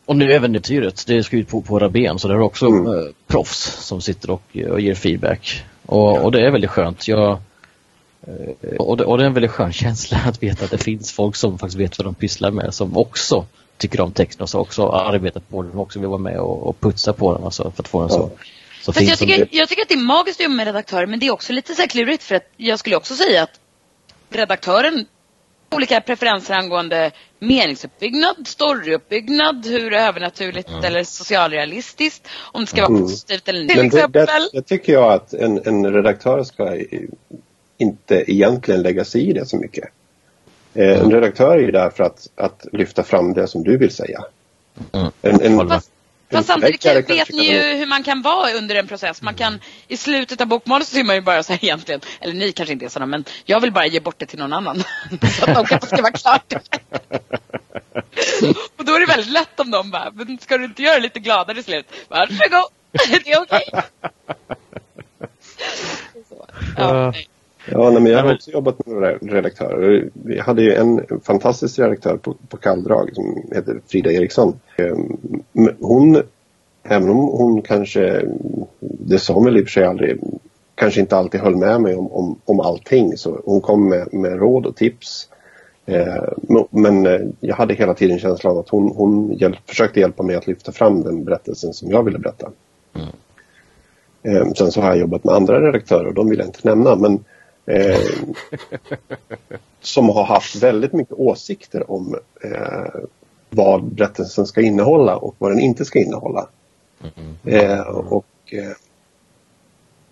och 0.06 0.16
nu 0.16 0.24
även 0.32 0.50
äventyret, 0.50 1.04
det 1.06 1.16
är 1.16 1.22
skrivet 1.22 1.48
på, 1.48 1.60
på 1.62 1.78
Rabén 1.78 2.18
så 2.18 2.28
det 2.28 2.34
är 2.34 2.40
också 2.40 2.66
Mm. 2.66 3.12
proffs 3.26 3.86
som 3.86 4.00
sitter 4.00 4.30
och, 4.30 4.56
och 4.70 4.80
ger 4.80 4.94
feedback. 4.94 5.62
Och, 5.86 6.24
och 6.24 6.32
det 6.32 6.46
är 6.46 6.50
väldigt 6.50 6.70
skönt. 6.70 7.08
Jag, 7.08 7.38
och, 8.78 8.96
det, 8.96 9.04
och 9.04 9.18
det 9.18 9.24
är 9.24 9.26
en 9.26 9.34
väldigt 9.34 9.50
skön 9.50 9.72
känsla 9.72 10.18
att 10.26 10.42
veta 10.42 10.64
att 10.64 10.70
det 10.70 10.78
finns 10.78 11.12
folk 11.12 11.36
som 11.36 11.58
faktiskt 11.58 11.80
vet 11.80 11.98
vad 11.98 12.06
de 12.06 12.14
pysslar 12.14 12.50
med 12.50 12.74
som 12.74 12.96
också 12.96 13.44
tycker 13.78 14.00
om 14.00 14.12
texten 14.12 14.46
och 14.54 14.60
också 14.60 14.88
arbetat 14.88 15.48
på 15.48 15.62
den 15.62 15.72
och 15.72 15.80
också 15.80 15.98
vill 16.00 16.08
vara 16.08 16.18
med 16.18 16.38
och, 16.38 16.66
och 16.66 16.80
putsa 16.80 17.12
på 17.12 17.34
den 17.34 17.44
alltså, 17.44 17.70
för 17.70 17.82
att 17.82 17.88
få 17.88 18.00
den 18.00 18.10
så, 18.10 18.30
så 18.82 18.92
Fast 18.92 19.06
jag 19.08 19.18
tycker, 19.18 19.38
det- 19.38 19.48
jag 19.56 19.68
tycker 19.68 19.82
att 19.82 19.88
det 19.88 19.94
är 19.94 19.98
magiskt 19.98 20.40
att 20.40 20.44
jobba 20.44 20.54
med 20.56 20.66
redaktörer 20.66 21.06
men 21.06 21.18
det 21.20 21.26
är 21.26 21.30
också 21.32 21.52
lite 21.52 21.74
så 21.74 21.80
här 21.82 21.88
klurigt 21.88 22.22
för 22.22 22.34
att 22.34 22.46
jag 22.56 22.78
skulle 22.78 22.96
också 22.96 23.14
säga 23.14 23.42
att 23.42 23.60
redaktören 24.30 24.94
har 25.70 25.76
olika 25.76 26.00
preferenser 26.00 26.54
angående 26.54 27.10
meningsuppbyggnad, 27.38 28.36
storyuppbyggnad, 28.46 29.66
hur 29.66 29.90
det 29.90 29.98
är 29.98 30.08
övernaturligt 30.08 30.68
eller 30.84 31.04
socialrealistiskt, 31.04 32.28
om 32.52 32.60
det 32.60 32.66
ska 32.66 32.76
vara 32.80 32.88
Mm. 32.90 33.02
positivt 33.02 33.48
eller 33.48 33.58
till 33.68 33.76
Men 33.76 33.88
det, 33.88 33.96
exempel. 33.96 34.26
det, 34.26 34.48
det 34.52 34.62
tycker 34.62 34.92
jag 34.92 35.12
att 35.12 35.34
en, 35.34 35.60
en 35.66 35.92
redaktör 35.92 36.42
ska 36.44 36.76
inte 37.78 38.24
egentligen 38.32 38.82
lägga 38.82 39.04
sig 39.04 39.28
i 39.30 39.32
det 39.32 39.46
så 39.46 39.56
mycket. 39.56 39.84
Eh, 40.74 41.00
En 41.00 41.10
redaktör 41.10 41.58
är 41.58 41.62
ju 41.62 41.70
där 41.70 41.90
för 41.90 42.04
att, 42.04 42.28
att 42.34 42.66
lyfta 42.72 43.02
fram 43.02 43.32
det 43.32 43.48
som 43.48 43.64
du 43.64 43.76
vill 43.76 43.90
säga. 43.90 44.24
Mm. 44.92 45.06
En, 45.22 45.40
en, 45.40 45.68
Fast- 45.68 45.90
Fast, 46.32 46.48
samtidigt 46.48 46.86
vet 46.86 47.06
kanske 47.06 47.34
ni 47.34 47.52
ju 47.52 47.60
hur 47.60 47.86
man 47.86 48.02
kan 48.02 48.22
vara 48.22 48.52
under 48.52 48.74
en 48.74 48.88
process. 48.88 49.22
Man 49.22 49.34
kan 49.34 49.60
i 49.88 49.96
slutet 49.96 50.40
av 50.40 50.46
bokmålet 50.46 50.88
så 50.88 50.98
är 50.98 51.04
man 51.04 51.16
ju 51.16 51.22
bara 51.22 51.42
så 51.42 51.52
här 51.52 51.64
egentligen, 51.64 52.00
eller 52.20 52.34
ni 52.34 52.52
kanske 52.52 52.72
inte 52.72 52.84
är 52.84 52.88
sådana 52.88 53.06
men 53.06 53.24
jag 53.44 53.60
vill 53.60 53.72
bara 53.72 53.86
ge 53.86 54.00
bort 54.00 54.18
det 54.18 54.26
till 54.26 54.38
någon 54.38 54.52
annan. 54.52 54.84
så 55.38 55.50
att 55.50 55.54
de 55.54 55.66
kan 55.66 55.80
skriva 55.80 56.10
klart. 56.10 56.52
Och 58.76 58.84
då 58.84 58.94
är 58.94 59.00
det 59.00 59.06
väldigt 59.06 59.32
lätt 59.32 59.60
om 59.60 59.70
de 59.70 59.90
bara, 59.90 60.10
men 60.14 60.38
ska 60.38 60.58
du 60.58 60.64
inte 60.64 60.82
göra 60.82 60.94
det 60.94 61.00
lite 61.00 61.20
gladare 61.20 61.60
i 61.60 61.62
slut? 61.62 61.86
Varsågod, 62.08 62.70
det 63.24 63.32
är 63.32 63.42
okej. 63.42 63.68
Ja, 66.76 67.10
nej. 67.10 67.28
Ja, 67.70 67.90
nej, 67.90 68.02
men 68.02 68.12
jag 68.12 68.18
Ja, 68.20 68.24
har 68.26 68.34
också 68.34 68.50
jobbat 68.50 68.86
med 68.86 68.94
några 68.94 69.12
redaktörer. 69.12 70.08
Vi 70.12 70.38
hade 70.40 70.62
ju 70.62 70.74
en 70.74 71.00
fantastisk 71.22 71.78
redaktör 71.78 72.16
på, 72.16 72.34
på 72.48 72.56
Kalldrag 72.56 73.10
som 73.14 73.42
heter 73.52 73.80
Frida 73.86 74.12
Eriksson. 74.12 74.60
Ehm, 74.76 75.16
Hon, 75.80 76.22
även 76.82 77.08
om 77.10 77.16
hon 77.16 77.62
kanske, 77.62 78.22
det 78.80 79.18
sa 79.18 79.40
väl 79.40 79.56
i 79.56 79.60
och 79.60 79.64
för 79.64 79.70
sig 79.70 79.84
aldrig, 79.84 80.18
kanske 80.74 81.00
inte 81.00 81.16
alltid 81.16 81.40
höll 81.40 81.56
med 81.56 81.80
mig 81.80 81.94
om, 81.96 82.12
om, 82.12 82.38
om 82.44 82.60
allting. 82.60 83.16
Så 83.16 83.40
hon 83.44 83.60
kom 83.60 83.88
med, 83.88 84.14
med 84.14 84.38
råd 84.38 84.66
och 84.66 84.76
tips. 84.76 85.28
Eh, 85.86 86.22
men- 86.70 87.06
eh, 87.06 87.20
jag 87.40 87.56
hade 87.56 87.74
hela 87.74 87.94
tiden 87.94 88.18
känslan 88.18 88.52
av 88.52 88.58
att 88.58 88.68
hon, 88.68 88.92
hon 88.96 89.32
hjälp, 89.32 89.56
försökte 89.66 90.00
hjälpa 90.00 90.22
mig 90.22 90.36
att 90.36 90.46
lyfta 90.46 90.72
fram 90.72 91.02
den 91.02 91.24
berättelsen 91.24 91.72
som 91.72 91.90
jag 91.90 92.02
ville 92.02 92.18
berätta. 92.18 92.50
Eh, 94.22 94.52
sen 94.52 94.72
så 94.72 94.80
har 94.80 94.88
jag 94.88 94.98
jobbat 94.98 95.24
med 95.24 95.34
andra 95.34 95.60
redaktörer 95.66 96.06
och 96.06 96.14
de 96.14 96.28
vill 96.30 96.38
jag 96.38 96.48
inte 96.48 96.68
nämna. 96.68 96.96
Men 96.96 97.24
eh, 97.72 97.98
som 99.80 100.08
har 100.08 100.24
haft 100.24 100.56
väldigt 100.56 100.92
mycket 100.92 101.14
åsikter 101.14 101.90
om 101.90 102.18
eh, 102.44 103.00
vad 103.50 103.84
berättelsen 103.84 104.46
ska 104.46 104.60
innehålla 104.60 105.16
och 105.16 105.34
vad 105.38 105.50
den 105.50 105.60
inte 105.60 105.84
ska 105.84 105.98
innehålla. 105.98 106.48
Eh, 107.44 107.80
och, 107.88 108.26
eh, 108.50 108.72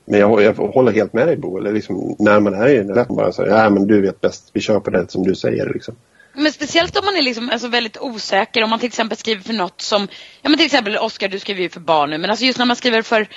men 0.05 0.21
jag, 0.21 0.43
jag 0.43 0.55
håller 0.55 0.93
helt 0.93 1.13
med 1.13 1.29
dig 1.29 1.37
Bo. 1.37 1.59
Eller 1.59 1.73
liksom, 1.73 2.17
när 2.19 2.41
man 2.41 2.55
är 2.55 2.69
i 2.69 2.77
den 2.77 2.95
rätten 2.95 3.17
bara 3.17 3.33
säga 3.33 3.63
ja 3.63 3.71
men 3.71 3.87
du 3.87 4.01
vet 4.01 4.21
bäst, 4.21 4.51
vi 4.53 4.61
kör 4.61 4.81
på 4.81 4.91
det 4.91 5.11
som 5.11 5.23
du 5.23 5.35
säger. 5.35 5.73
Liksom. 5.75 5.97
Men 6.33 6.53
speciellt 6.53 6.97
om 6.97 7.05
man 7.05 7.17
är 7.17 7.23
liksom, 7.23 7.51
alltså 7.51 7.69
väldigt 7.69 7.99
osäker, 8.01 8.63
om 8.63 8.71
man 8.71 8.79
till 8.79 8.87
exempel 8.87 9.19
skriver 9.19 9.43
för 9.43 9.53
något 9.53 9.81
som, 9.81 10.09
ja 10.43 10.49
men 10.49 10.57
till 10.57 10.67
exempel 10.67 10.97
Oskar 10.97 11.29
du 11.29 11.39
skriver 11.39 11.63
ju 11.63 11.69
för 11.69 11.81
barn 11.81 12.11
nu, 12.11 12.19
men 12.19 12.31
alltså 12.31 12.45
just 12.45 12.59
när 12.59 12.67
man 12.67 12.77
skriver 12.77 13.03
för 13.03 13.29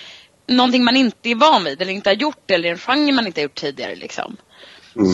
någonting 0.48 0.84
man 0.84 0.96
inte 0.96 1.30
är 1.30 1.36
van 1.36 1.64
vid 1.64 1.82
eller 1.82 1.94
inte 1.94 2.10
har 2.10 2.16
gjort 2.16 2.52
eller 2.52 2.70
en 2.70 2.78
genre 2.78 3.12
man 3.12 3.28
inte 3.28 3.42
har 3.42 3.44
gjort 3.44 3.56
tidigare 3.56 3.96
liksom. 3.96 4.38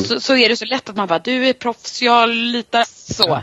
Så, 0.07 0.19
så 0.19 0.36
är 0.36 0.50
det 0.50 0.55
så 0.57 0.65
lätt 0.65 0.89
att 0.89 0.95
man 0.95 1.07
bara, 1.07 1.19
du 1.19 1.48
är 1.48 1.53
proffs, 1.53 2.01
jag 2.01 2.29
litar 2.29 2.83
så. 3.13 3.41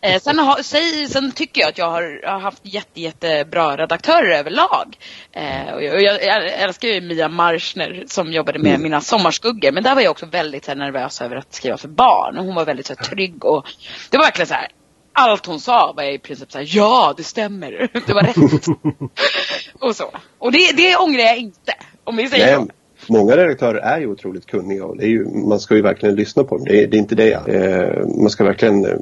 Eh, 0.00 0.20
sen, 0.20 0.38
har, 0.38 0.62
säg, 0.62 1.08
sen 1.08 1.32
tycker 1.32 1.60
jag 1.60 1.68
att 1.68 1.78
jag 1.78 1.90
har, 1.90 2.26
har 2.26 2.40
haft 2.40 2.60
jätte, 2.62 3.00
jättebra 3.00 3.76
redaktörer 3.76 4.38
överlag. 4.38 4.98
Eh, 5.32 5.74
och 5.74 5.82
jag, 5.82 5.94
och 5.94 6.00
jag, 6.00 6.24
jag 6.24 6.52
älskar 6.52 6.88
ju 6.88 7.00
Mia 7.00 7.28
Marschner 7.28 8.04
som 8.06 8.32
jobbade 8.32 8.58
med 8.58 8.80
Mina 8.80 9.00
sommarskuggor. 9.00 9.72
Men 9.72 9.82
där 9.82 9.94
var 9.94 10.02
jag 10.02 10.10
också 10.10 10.26
väldigt 10.26 10.66
här, 10.66 10.74
nervös 10.74 11.20
över 11.20 11.36
att 11.36 11.54
skriva 11.54 11.76
för 11.76 11.88
barn. 11.88 12.38
Och 12.38 12.44
hon 12.44 12.54
var 12.54 12.64
väldigt 12.64 12.86
så 12.86 12.94
här, 12.98 13.04
trygg 13.04 13.44
och 13.44 13.66
det 14.10 14.16
var 14.16 14.24
verkligen 14.24 14.48
så 14.48 14.54
här. 14.54 14.68
Allt 15.16 15.46
hon 15.46 15.60
sa 15.60 15.92
var 15.96 16.02
i 16.02 16.18
princip 16.18 16.52
så 16.52 16.58
här, 16.58 16.66
ja 16.70 17.14
det 17.16 17.22
stämmer. 17.22 17.70
Det 18.06 18.12
var 18.12 18.22
rätt. 18.22 18.66
och 19.80 19.96
så. 19.96 20.04
Och 20.38 20.52
det, 20.52 20.76
det 20.76 20.96
ångrar 20.96 21.20
jag 21.20 21.38
inte. 21.38 21.72
Om 22.04 22.16
vi 22.16 22.28
säger 22.28 22.58
Nej, 22.58 22.66
så. 22.98 23.12
många 23.12 23.36
redaktörer 23.36 23.78
är 23.78 24.00
ju 24.00 24.06
otroligt 24.06 24.46
kunniga 24.46 24.84
och 24.84 24.96
det 24.96 25.04
är 25.04 25.08
ju, 25.08 25.24
man 25.24 25.60
ska 25.60 25.76
ju 25.76 25.82
verkligen 25.82 26.14
lyssna 26.14 26.44
på 26.44 26.56
dem. 26.56 26.64
Det 26.64 26.82
är, 26.82 26.86
det 26.86 26.96
är 26.96 26.98
inte 26.98 27.14
det. 27.14 27.32
Eh, 27.32 28.06
man 28.06 28.30
ska 28.30 28.44
verkligen 28.44 28.84
eh, 28.84 28.96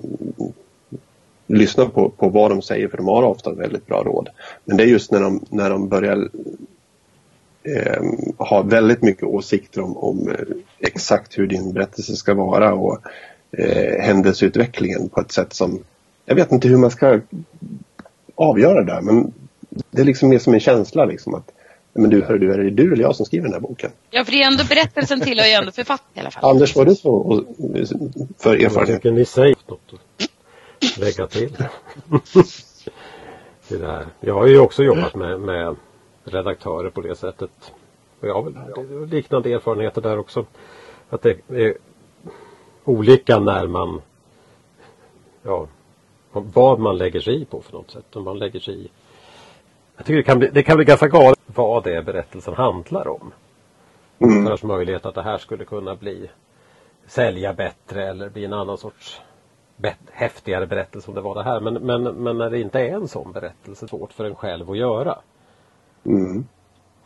lyssna 1.46 1.86
på, 1.86 2.10
på 2.10 2.28
vad 2.28 2.50
de 2.50 2.62
säger 2.62 2.88
för 2.88 2.96
de 2.96 3.06
har 3.06 3.22
ofta 3.22 3.52
väldigt 3.52 3.86
bra 3.86 4.02
råd. 4.02 4.28
Men 4.64 4.76
det 4.76 4.82
är 4.82 4.88
just 4.88 5.10
när 5.10 5.20
de, 5.20 5.44
när 5.50 5.70
de 5.70 5.88
börjar 5.88 6.28
eh, 7.62 8.02
ha 8.38 8.62
väldigt 8.62 9.02
mycket 9.02 9.24
åsikter 9.24 9.80
om, 9.80 9.96
om 9.96 10.28
eh, 10.28 10.56
exakt 10.78 11.38
hur 11.38 11.46
din 11.46 11.72
berättelse 11.72 12.16
ska 12.16 12.34
vara 12.34 12.74
och 12.74 12.98
eh, 13.58 14.00
händelseutvecklingen 14.00 15.08
på 15.08 15.20
ett 15.20 15.32
sätt 15.32 15.52
som 15.52 15.82
jag 16.24 16.34
vet 16.34 16.52
inte 16.52 16.68
hur 16.68 16.76
man 16.76 16.90
ska 16.90 17.20
avgöra 18.34 18.74
det 18.84 18.92
där 18.92 19.00
men 19.00 19.32
det 19.90 20.02
är 20.02 20.06
liksom 20.06 20.28
mer 20.28 20.38
som 20.38 20.54
en 20.54 20.60
känsla 20.60 21.04
liksom 21.04 21.34
att 21.34 21.50
men 21.94 22.10
du, 22.10 22.22
hör 22.22 22.38
du, 22.38 22.52
är 22.52 22.58
det 22.58 22.70
du 22.70 22.92
eller 22.92 23.02
jag 23.02 23.16
som 23.16 23.26
skriver 23.26 23.44
den 23.44 23.52
här 23.52 23.60
boken? 23.60 23.90
Ja, 24.10 24.24
för 24.24 24.32
det 24.32 24.42
är 24.42 24.46
ändå 24.46 24.64
berättelsen 24.68 25.20
tillhör 25.20 25.46
ju 25.46 25.52
ändå 25.52 25.72
författaren 25.72 26.10
i 26.16 26.20
alla 26.20 26.30
fall. 26.30 26.50
Anders, 26.50 26.76
vad 26.76 26.86
är 26.86 26.90
du 26.90 26.96
så 26.96 27.14
och- 27.14 27.44
för 28.38 28.50
Vad 28.50 28.62
erfarenhet? 28.62 28.96
tycker 28.96 29.10
ni 29.10 29.24
säger? 29.24 29.56
Något 29.66 29.80
att 30.82 30.98
lägga 30.98 31.26
till? 31.26 31.56
det 33.68 33.86
här. 33.86 34.06
Jag 34.20 34.34
har 34.34 34.46
ju 34.46 34.58
också 34.58 34.82
jobbat 34.82 35.14
med, 35.14 35.40
med 35.40 35.76
redaktörer 36.24 36.90
på 36.90 37.00
det 37.00 37.16
sättet. 37.16 37.50
Och 38.20 38.28
jag 38.28 38.34
har 38.34 38.42
väl 38.42 39.08
liknande 39.08 39.52
erfarenheter 39.52 40.00
där 40.00 40.18
också. 40.18 40.46
Att 41.10 41.22
det 41.22 41.36
är 41.48 41.74
olika 42.84 43.38
när 43.38 43.66
man 43.66 44.00
ja, 45.42 45.66
vad 46.32 46.78
man 46.78 46.98
lägger 46.98 47.20
sig 47.20 47.42
i 47.42 47.44
på 47.44 47.60
för 47.60 47.72
något 47.72 47.90
sätt. 47.90 48.16
Om 48.16 48.24
man 48.24 48.38
lägger 48.38 48.60
sig 48.60 48.74
i 48.84 48.90
jag 49.96 50.06
tycker 50.06 50.16
det 50.16 50.22
kan 50.22 50.38
bli, 50.38 50.48
det 50.52 50.62
kan 50.62 50.76
bli 50.76 50.84
ganska 50.84 51.08
galet 51.08 51.38
vad 51.46 51.84
det 51.84 51.94
är 51.96 52.02
berättelsen 52.02 52.54
handlar 52.54 53.08
om. 53.08 53.32
Mm. 54.18 54.56
För 54.56 54.66
möjlighet 54.66 55.06
att 55.06 55.14
det 55.14 55.22
här 55.22 55.38
skulle 55.38 55.64
kunna 55.64 55.94
bli 55.94 56.30
sälja 57.06 57.52
bättre 57.52 58.08
eller 58.08 58.28
bli 58.28 58.44
en 58.44 58.52
annan 58.52 58.78
sorts 58.78 59.20
bet- 59.76 60.10
häftigare 60.12 60.66
berättelse 60.66 61.08
om 61.08 61.14
det 61.14 61.20
var 61.20 61.34
det 61.34 61.42
här. 61.42 61.60
Men, 61.60 61.74
men, 61.74 62.02
men 62.02 62.38
när 62.38 62.50
det 62.50 62.60
inte 62.60 62.80
är 62.80 62.94
en 62.94 63.08
sån 63.08 63.32
berättelse, 63.32 63.88
svårt 63.88 64.12
för 64.12 64.24
en 64.24 64.34
själv 64.34 64.70
att 64.70 64.76
göra. 64.76 65.18
Mm. 66.04 66.46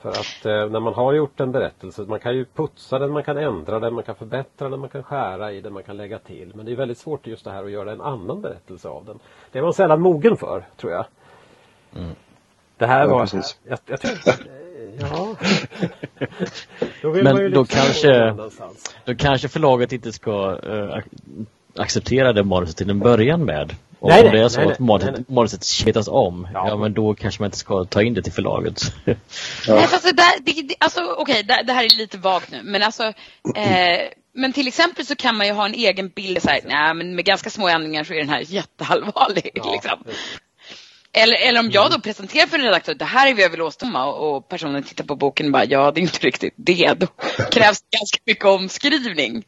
För 0.06 0.10
att 0.20 0.46
eh, 0.46 0.70
när 0.70 0.80
man 0.80 0.94
har 0.94 1.12
gjort 1.12 1.40
en 1.40 1.52
berättelse, 1.52 2.02
man 2.08 2.20
kan 2.20 2.34
ju 2.36 2.44
putsa 2.44 2.98
den, 2.98 3.10
man 3.10 3.22
kan 3.24 3.36
ändra 3.36 3.80
den, 3.80 3.94
man 3.94 4.02
kan 4.04 4.14
förbättra 4.14 4.68
den, 4.68 4.80
man 4.80 4.88
kan 4.88 5.02
skära 5.02 5.52
i 5.52 5.60
den, 5.60 5.72
man 5.72 5.82
kan 5.82 5.96
lägga 5.96 6.18
till. 6.18 6.52
Men 6.54 6.66
det 6.66 6.72
är 6.72 6.76
väldigt 6.76 6.98
svårt 6.98 7.26
just 7.26 7.44
det 7.44 7.50
här 7.50 7.64
att 7.64 7.70
göra 7.70 7.92
en 7.92 8.00
annan 8.00 8.40
berättelse 8.42 8.88
av 8.88 9.04
den. 9.04 9.18
Det 9.52 9.58
är 9.58 9.62
man 9.62 9.72
sällan 9.72 10.00
mogen 10.00 10.36
för, 10.36 10.64
tror 10.76 10.92
jag. 10.92 11.04
Det 12.76 12.86
här 12.86 13.00
Ja, 13.00 13.08
var... 13.08 13.20
precis. 13.20 13.58
Jag, 13.64 13.78
jag 13.86 14.00
tycker, 14.00 14.34
ja. 15.00 15.36
Då 17.02 17.10
vill 17.10 17.24
Men 17.24 17.34
man 17.34 17.42
ju 17.42 17.48
då 17.48 17.60
liksom 17.60 17.80
kanske-. 17.82 18.34
Då 19.04 19.14
kanske 19.14 19.48
förlaget 19.48 19.92
inte 19.92 20.12
ska 20.12 20.32
ac- 20.56 21.46
acceptera 21.76 22.32
det 22.32 22.44
manuset 22.44 22.76
till 22.76 22.90
en 22.90 22.98
början 22.98 23.44
med. 23.44 23.74
Och 24.06 24.12
Nej, 24.12 24.24
om 24.24 24.32
det 24.32 24.40
är 24.40 24.48
så 24.48 24.60
nej, 24.60 24.72
att 24.72 24.78
manuset, 24.78 25.28
manuset 25.28 25.64
smetas 25.64 26.08
om, 26.08 26.48
Ja. 26.54 26.68
ja. 26.68 26.76
men 26.76 26.94
då 26.94 27.14
kanske 27.14 27.42
man 27.42 27.46
inte 27.46 27.58
ska 27.58 27.84
ta 27.84 28.02
in 28.02 28.14
det 28.14 28.22
till 28.22 28.32
förlaget. 28.32 28.92
Nej, 29.04 29.86
fast 29.86 30.04
det, 30.04 30.12
där, 30.12 30.40
det, 30.40 30.62
det, 30.62 30.74
alltså, 30.80 31.00
okej, 31.18 31.42
det, 31.42 31.62
det 31.66 31.72
här 31.72 31.84
är 31.84 31.98
lite 31.98 32.18
vagt 32.18 32.50
nu. 32.50 32.60
Men 32.64 32.82
alltså, 32.82 33.04
eh, 33.56 34.00
men 34.34 34.52
till 34.52 34.68
exempel 34.68 35.06
så 35.06 35.16
kan 35.16 35.36
man 35.36 35.46
ju 35.46 35.52
ha 35.52 35.66
en 35.66 35.74
egen 35.74 36.08
bild. 36.08 36.42
Så 36.42 36.48
här, 36.48 36.60
nej, 36.66 36.94
men 36.94 37.14
med 37.14 37.24
ganska 37.24 37.50
små 37.50 37.68
ändringar 37.68 38.04
så 38.04 38.12
är 38.12 38.18
den 38.18 38.28
här 38.28 38.44
jätteallvarlig. 38.46 39.50
Ja, 39.54 39.72
liksom. 39.72 40.04
Eller, 41.12 41.48
eller 41.48 41.60
om 41.60 41.70
jag 41.70 41.90
då 41.90 42.00
presenterar 42.00 42.46
för 42.46 42.58
en 42.58 42.64
redaktör, 42.64 42.94
det 42.94 43.04
här 43.04 43.28
är 43.28 43.34
vad 43.34 43.42
jag 43.42 43.50
vill 43.50 43.62
åstadkomma 43.62 44.06
och, 44.06 44.36
och 44.36 44.48
personen 44.48 44.82
tittar 44.82 45.04
på 45.04 45.16
boken 45.16 45.46
och 45.46 45.52
bara, 45.52 45.64
ja 45.64 45.90
det 45.90 46.00
är 46.00 46.02
inte 46.02 46.26
riktigt 46.26 46.54
det. 46.56 46.94
Då 46.96 47.06
krävs 47.50 47.80
det 47.80 47.96
ganska 47.98 48.18
mycket 48.26 48.44
omskrivning. 48.44 49.44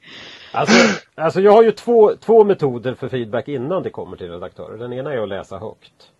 Alltså, 0.52 1.00
alltså 1.14 1.40
jag 1.40 1.52
har 1.52 1.62
ju 1.62 1.72
två, 1.72 2.16
två 2.16 2.44
metoder 2.44 2.94
för 2.94 3.08
feedback 3.08 3.48
innan 3.48 3.82
det 3.82 3.90
kommer 3.90 4.16
till 4.16 4.30
redaktörer. 4.30 4.78
Den 4.78 4.92
ena 4.92 5.12
är 5.12 5.18
att 5.22 5.28
läsa 5.28 5.58
högt. 5.58 6.10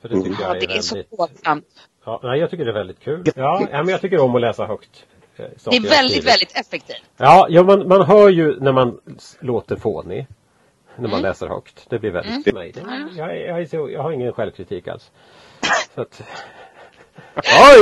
För 0.00 0.08
det 0.08 0.14
tycker 0.22 0.42
Ja, 0.42 0.48
jag 0.54 0.62
är, 0.62 0.66
det 0.66 0.76
är 0.76 0.80
så 0.80 0.94
väldigt... 0.94 1.16
plågsamt. 1.16 1.64
Ja, 2.04 2.20
nej, 2.22 2.40
jag 2.40 2.50
tycker 2.50 2.64
det 2.64 2.70
är 2.70 2.74
väldigt 2.74 3.00
kul. 3.00 3.24
Ja, 3.36 3.60
ja, 3.72 3.78
men 3.82 3.88
jag 3.88 4.00
tycker 4.00 4.20
om 4.20 4.34
att 4.34 4.40
läsa 4.40 4.66
högt. 4.66 5.06
eh, 5.36 5.44
Det 5.70 5.76
är 5.76 5.80
väldigt, 5.90 6.24
väldigt 6.26 6.56
effektivt. 6.56 7.02
Ja, 7.16 7.46
ja 7.50 7.62
man, 7.62 7.88
man 7.88 8.02
hör 8.02 8.28
ju 8.28 8.60
när 8.60 8.72
man 8.72 9.00
låter 9.40 9.76
fånig. 9.76 10.26
När 10.96 11.02
man 11.08 11.10
Mm. 11.18 11.22
läser 11.22 11.46
högt. 11.48 11.86
Det 11.90 11.98
blir 11.98 12.10
väldigt 12.10 12.44
för 12.44 12.52
mig. 12.52 12.72
Det, 12.72 12.80
jag, 13.16 13.40
jag, 13.40 13.60
är 13.60 13.66
så- 13.66 13.90
jag 13.90 14.02
har 14.02 14.12
ingen 14.12 14.32
självkritik 14.32 14.88
alls. 14.88 15.10
Så 15.94 16.00
att, 16.00 16.22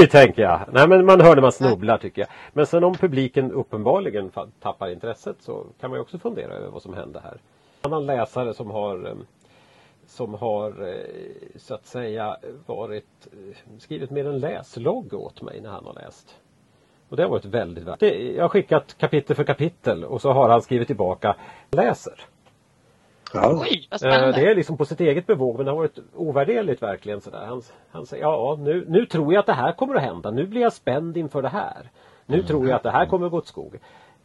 Oj, 0.00 0.06
tänker 0.08 0.42
jag. 0.42 0.60
Nej, 0.72 0.88
men 0.88 1.06
man 1.06 1.20
hör 1.20 1.34
när 1.34 1.42
man 1.42 1.52
snubblar 1.52 1.98
tycker 1.98 2.22
jag. 2.22 2.28
Men 2.52 2.66
sen 2.66 2.84
om 2.84 2.94
publiken 2.94 3.52
uppenbarligen 3.52 4.30
tappar 4.60 4.90
intresset 4.90 5.36
så 5.40 5.66
kan 5.80 5.90
man 5.90 5.96
ju 5.96 6.00
också 6.02 6.18
fundera 6.18 6.52
över 6.54 6.68
vad 6.68 6.82
som 6.82 6.94
hände 6.94 7.20
här. 7.24 7.32
En 7.82 7.92
annan 7.92 8.06
läsare 8.06 8.54
som 8.54 8.70
har 8.70 9.06
eh, 9.06 9.14
som 10.06 10.34
har 10.34 10.88
eh, 10.88 10.94
så 11.56 11.74
att 11.74 11.86
säga 11.86 12.36
varit 12.66 13.06
eh, 13.32 13.56
skrivit 13.78 14.10
mer 14.10 14.26
en 14.28 14.38
läslogg 14.38 15.14
åt 15.14 15.42
mig 15.42 15.60
när 15.60 15.70
han 15.70 15.84
har 15.84 15.94
läst. 15.94 16.34
Och 17.08 17.16
det 17.16 17.22
har 17.22 17.30
varit 17.30 17.44
väldigt 17.44 17.84
värt. 17.84 18.00
Det- 18.00 18.32
Jag 18.32 18.44
har 18.44 18.48
skickat 18.48 18.98
kapitel 18.98 19.36
för 19.36 19.44
kapitel 19.44 20.04
och 20.04 20.20
så 20.20 20.32
har 20.32 20.48
han 20.48 20.62
skrivit 20.62 20.86
tillbaka 20.86 21.36
läser. 21.70 22.14
Ja. 23.34 23.60
Oj, 23.62 23.88
vad 23.90 24.02
Eh, 24.02 24.08
spännande. 24.08 24.32
Det 24.40 24.50
är 24.50 24.54
liksom 24.54 24.76
på 24.76 24.84
sitt 24.84 25.00
eget 25.00 25.26
bevåg 25.26 25.56
men 25.56 25.64
det 25.64 25.70
har 25.72 25.78
varit 25.78 25.98
ovärderligt 26.14 26.82
verkligen 26.82 27.20
sådär. 27.20 27.46
Han, 27.46 27.62
han 27.90 28.06
säger 28.06 28.22
ja 28.22 28.56
nu, 28.60 28.84
nu 28.88 29.06
tror 29.06 29.32
jag 29.32 29.40
att 29.40 29.46
det 29.46 29.52
här 29.52 29.72
kommer 29.72 29.94
att 29.94 30.02
hända. 30.02 30.30
Nu 30.30 30.46
blir 30.46 30.60
jag 30.60 30.72
spänd 30.72 31.16
inför 31.16 31.42
det 31.42 31.48
här. 31.48 31.90
Nu 32.26 32.42
tror 32.42 32.68
jag 32.68 32.76
att 32.76 32.82
det 32.82 32.90
här 32.90 33.06
kommer 33.06 33.26
att 33.26 33.32
gå 33.32 33.38
åt 33.38 33.46
skog. 33.46 33.78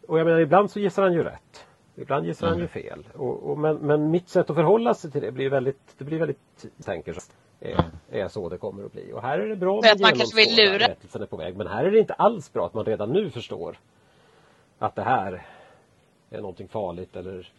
Och 0.08 0.20
jag 0.20 0.26
menar 0.26 0.40
ibland 0.40 0.72
så 0.72 0.80
gissar 0.80 1.04
han 1.04 1.14
ju 1.14 1.24
rätt. 1.24 1.66
Ibland 1.96 2.26
gissar 2.26 2.48
han 2.48 2.60
ju 2.60 2.68
fel. 2.68 3.08
Och, 3.14 3.50
och, 3.50 3.58
men, 3.58 3.76
men 3.76 4.12
mitt 4.12 4.30
sätt 4.30 4.50
att 4.50 4.56
förhålla 4.56 4.94
sig 4.94 5.12
till 5.12 5.22
det 5.22 5.32
blir 5.32 5.50
väldigt, 5.50 5.96
det 5.98 6.04
blir 6.04 6.20
väldigt, 6.20 6.66
tänker 6.86 7.14
så. 7.14 7.22
Är, 7.62 7.86
är 8.12 8.28
så 8.28 8.50
det 8.50 8.58
kommer 8.58 8.86
att 8.86 8.92
bli. 8.92 9.14
Och 9.14 9.22
här 9.22 9.40
är 9.40 9.48
det 9.50 9.56
bra 9.56 9.80
att 9.80 10.00
man 10.00 10.12
kanske 10.12 10.36
vill 10.36 10.56
lura. 10.56 10.86
är 10.86 11.26
på 11.26 11.38
väg. 11.38 11.58
Men 11.58 11.68
här 11.68 11.86
är 11.86 11.92
det 11.92 12.00
inte 12.00 12.14
alls 12.14 12.54
bra 12.54 12.66
att 12.66 12.74
man 12.74 12.86
redan 12.86 13.10
nu 13.14 13.30
förstår 13.30 13.78
att 14.80 14.96
det 14.96 15.02
här 15.04 15.46
är 16.30 16.42
någonting 16.42 16.68
farligt 16.68 17.16
eller 17.16 17.52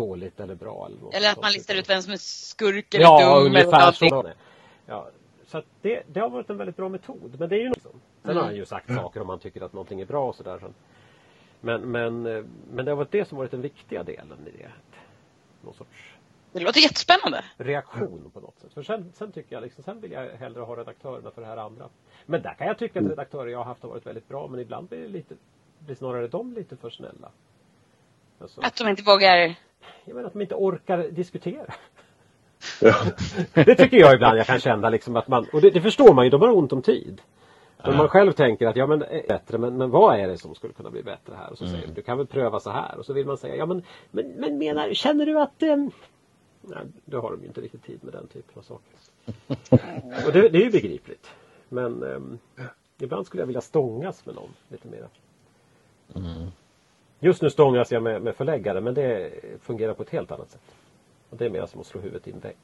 dåligt 0.00 0.40
eller 0.40 0.54
bra. 0.54 0.86
Eller, 0.86 0.96
något 1.00 1.14
Eller 1.14 1.30
att 1.32 1.42
man 1.42 1.52
listar 1.52 1.74
ut 1.74 1.90
vem 1.90 2.02
som 2.02 2.12
är 2.12 2.16
skurk 2.16 2.94
eller 2.94 3.04
Ja, 3.04 3.18
dum 3.40 3.46
eller 3.46 3.64
ungefär 3.64 3.92
så. 3.92 4.32
Ja, 4.86 5.08
så 5.46 5.58
att 5.58 5.64
det, 5.82 6.02
det 6.12 6.20
har 6.20 6.28
varit 6.30 6.50
en 6.50 6.56
väldigt 6.58 6.76
bra 6.76 6.88
metod. 6.88 7.36
Men 7.38 7.48
det 7.48 7.56
är 7.56 7.60
ju 7.60 7.68
något. 7.68 7.82
Sen 7.82 7.92
Mm. 8.24 8.36
har 8.36 8.44
han 8.44 8.56
ju 8.56 8.66
sagt 8.66 8.94
saker 8.94 9.20
om 9.20 9.28
han 9.28 9.38
tycker 9.38 9.60
att 9.62 9.72
någonting 9.72 10.00
är 10.00 10.06
bra 10.06 10.28
och 10.28 10.34
sådär. 10.34 10.60
Men, 11.60 11.80
men, 11.90 12.26
eh, 12.26 12.44
men 12.72 12.84
det 12.84 12.90
har 12.90 12.96
varit 12.96 13.10
det 13.12 13.28
som 13.28 13.38
varit 13.38 13.50
den 13.50 13.60
viktiga 13.62 14.02
delen 14.02 14.38
i 14.46 14.50
det. 14.62 14.70
Någon 15.64 15.74
sorts 15.74 16.14
Det 16.52 16.60
låter 16.60 16.80
jättespännande. 16.80 17.44
reaktion 17.56 18.30
på 18.34 18.40
något 18.40 18.58
sätt. 18.60 18.72
För 18.74 18.82
sen, 18.82 19.12
sen 19.14 19.32
tycker 19.32 19.56
jag 19.56 19.62
liksom, 19.62 19.84
sen 19.84 20.00
vill 20.00 20.12
jag 20.12 20.30
hellre 20.30 20.60
ha 20.60 20.76
redaktörerna 20.76 21.30
för 21.30 21.40
det 21.42 21.46
här 21.48 21.56
andra. 21.56 21.88
Men 22.26 22.42
där 22.42 22.54
kan 22.54 22.66
jag 22.66 22.78
tycka 22.78 23.00
att 23.00 23.06
redaktörer 23.06 23.50
jag 23.50 23.58
har 23.58 23.64
haft 23.64 23.82
har 23.82 23.90
varit 23.90 24.06
väldigt 24.06 24.28
bra. 24.28 24.46
Men 24.46 24.60
ibland 24.60 24.88
blir 24.88 24.98
det 25.00 25.08
lite, 25.08 25.34
blir 25.78 25.96
snarare 25.96 26.28
de 26.28 26.52
lite 26.54 26.76
för 26.76 26.90
snälla. 26.90 27.30
Alltså, 28.38 28.60
Att 28.60 28.76
de 28.76 28.88
inte 28.88 29.02
vågar. 29.02 29.54
Jag 30.04 30.14
menar 30.14 30.26
att 30.26 30.32
de 30.32 30.42
inte 30.42 30.54
orkar 30.54 30.98
diskutera. 30.98 31.74
Ja. 32.80 32.94
Det 33.54 33.74
tycker 33.74 33.96
jag 33.96 34.14
ibland 34.14 34.38
jag 34.38 34.46
kan 34.46 34.60
känna 34.60 34.90
liksom 34.90 35.16
att 35.16 35.28
man, 35.28 35.46
och 35.52 35.60
det, 35.60 35.70
det 35.70 35.80
förstår 35.80 36.14
man 36.14 36.24
ju, 36.24 36.30
de 36.30 36.40
har 36.40 36.50
ont 36.50 36.72
om 36.72 36.82
tid. 36.82 37.22
Om 37.76 37.96
man 37.96 38.08
själv 38.08 38.32
tänker 38.32 38.66
att 38.66 38.76
ja 38.76 38.86
men 38.86 39.02
är 39.02 39.26
bättre, 39.28 39.58
men, 39.58 39.76
men 39.76 39.90
vad 39.90 40.20
är 40.20 40.28
det 40.28 40.38
som 40.38 40.54
skulle 40.54 40.72
kunna 40.72 40.90
bli 40.90 41.02
bättre 41.02 41.34
här? 41.36 41.50
Och 41.50 41.58
så 41.58 41.66
säger 41.66 41.86
de, 41.86 41.92
du 41.92 42.02
kan 42.02 42.18
väl 42.18 42.26
pröva 42.26 42.60
så 42.60 42.70
här. 42.70 42.98
Och 42.98 43.06
så 43.06 43.12
vill 43.12 43.26
man 43.26 43.38
säga, 43.38 43.56
ja 43.56 43.66
men, 43.66 43.82
men, 44.10 44.28
men 44.28 44.58
menar, 44.58 44.94
känner 44.94 45.26
du 45.26 45.40
att 45.40 45.62
eh... 45.62 45.76
Nej, 46.60 46.84
då 47.04 47.20
har 47.20 47.30
de 47.30 47.40
ju 47.40 47.46
inte 47.46 47.60
riktigt 47.60 47.84
tid 47.84 48.04
med 48.04 48.12
den 48.12 48.26
typen 48.26 48.58
av 48.58 48.62
saker. 48.62 48.96
Och 50.26 50.32
det, 50.32 50.48
det 50.48 50.58
är 50.58 50.64
ju 50.64 50.70
begripligt. 50.70 51.30
Men 51.68 52.02
ehm, 52.02 52.38
ibland 52.98 53.26
skulle 53.26 53.42
jag 53.42 53.46
vilja 53.46 53.60
stångas 53.60 54.26
med 54.26 54.34
någon 54.34 54.50
lite 54.68 54.88
mer. 54.88 55.08
Just 57.20 57.42
nu 57.42 57.50
stångas 57.50 57.92
jag 57.92 58.02
med, 58.02 58.22
med 58.22 58.36
förläggare 58.36 58.80
men 58.80 58.94
det 58.94 59.30
fungerar 59.62 59.94
på 59.94 60.02
ett 60.02 60.10
helt 60.10 60.30
annat 60.30 60.50
sätt. 60.50 60.60
Och 61.30 61.36
det 61.36 61.44
är 61.44 61.50
mer 61.50 61.66
som 61.66 61.80
att 61.80 61.86
slå 61.86 62.00
huvudet 62.00 62.28
i 62.28 62.30
en 62.30 62.40
vägg. 62.40 62.56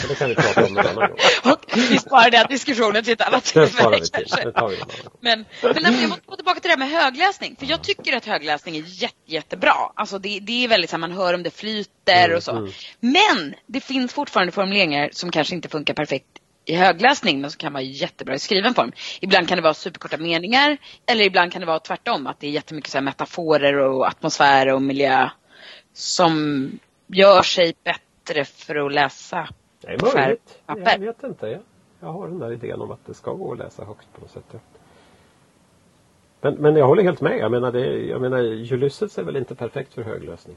Men 0.00 0.08
det 0.08 0.14
kan 0.14 0.28
vi 0.28 0.34
prata 0.34 0.66
om 0.66 0.78
en 0.78 0.86
annan 0.86 1.08
gång. 1.08 1.18
Och 1.52 1.60
vi 1.76 1.98
sparar 1.98 2.30
den 2.30 2.46
diskussionen 2.48 3.04
till 3.04 3.12
ett 3.12 3.20
annat 3.20 3.44
tillfälle 3.44 3.98
kanske. 4.12 4.44
Det 4.44 4.52
tar 4.52 4.68
vi. 4.68 4.76
Men, 5.20 5.44
men 5.62 6.00
jag 6.00 6.08
måste 6.08 6.26
gå 6.26 6.36
tillbaka 6.36 6.60
till 6.60 6.68
det 6.68 6.74
här 6.74 6.90
med 6.90 7.02
högläsning. 7.02 7.56
För 7.58 7.66
jag 7.66 7.82
tycker 7.82 8.16
att 8.16 8.24
högläsning 8.24 8.76
är 8.76 8.82
jätte, 8.86 9.16
jättebra. 9.24 9.92
Alltså 9.94 10.18
det, 10.18 10.40
det 10.40 10.64
är 10.64 10.68
väldigt 10.68 10.90
så 10.90 10.96
här, 10.96 11.00
man 11.00 11.12
hör 11.12 11.34
om 11.34 11.42
det 11.42 11.50
flyter 11.50 12.34
och 12.34 12.42
så. 12.42 12.52
mm. 12.52 12.70
Men 13.00 13.54
det 13.66 13.80
finns 13.80 14.12
fortfarande 14.12 14.52
formuleringar 14.52 15.10
som 15.12 15.30
kanske 15.30 15.54
inte 15.54 15.68
funkar 15.68 15.94
perfekt 15.94 16.38
i 16.66 16.74
högläsning 16.74 17.40
men 17.40 17.50
som 17.50 17.58
kan 17.58 17.72
vara 17.72 17.82
jättebra 17.82 18.34
i 18.34 18.38
skriven 18.38 18.74
form. 18.74 18.92
Ibland 19.20 19.48
kan 19.48 19.56
det 19.56 19.62
vara 19.62 19.74
superkorta 19.74 20.16
meningar 20.16 20.76
eller 21.06 21.24
ibland 21.24 21.52
kan 21.52 21.60
det 21.60 21.66
vara 21.66 21.78
tvärtom. 21.78 22.26
Att 22.26 22.40
det 22.40 22.46
är 22.46 22.50
jättemycket 22.50 22.90
så 22.90 23.00
metaforer 23.00 23.78
och 23.78 24.06
atmosfär 24.06 24.72
och 24.72 24.82
miljö 24.82 25.28
som 25.92 26.70
gör 27.06 27.42
sig 27.42 27.74
bättre 27.84 28.44
för 28.44 28.86
att 28.86 28.92
läsa 28.92 29.48
Det 29.80 29.88
är 29.88 30.16
möjligt. 30.16 30.58
Jag 30.66 30.98
vet 30.98 31.22
inte. 31.22 31.46
Jag, 31.46 31.60
jag 32.00 32.12
har 32.12 32.28
den 32.28 32.38
där 32.38 32.52
idén 32.52 32.80
om 32.80 32.90
att 32.90 33.06
det 33.06 33.14
ska 33.14 33.32
gå 33.32 33.52
att 33.52 33.58
läsa 33.58 33.84
högt 33.84 34.06
på 34.14 34.20
något 34.20 34.30
sätt. 34.30 34.60
Men, 36.40 36.54
men 36.54 36.76
jag 36.76 36.86
håller 36.86 37.02
helt 37.02 37.20
med. 37.20 37.38
Jag 37.38 37.50
menar, 37.50 37.72
det, 37.72 38.06
jag 38.06 38.20
menar 38.20 38.38
Ulysses 38.72 39.18
är 39.18 39.22
väl 39.22 39.36
inte 39.36 39.54
perfekt 39.54 39.94
för 39.94 40.02
höglösning. 40.02 40.56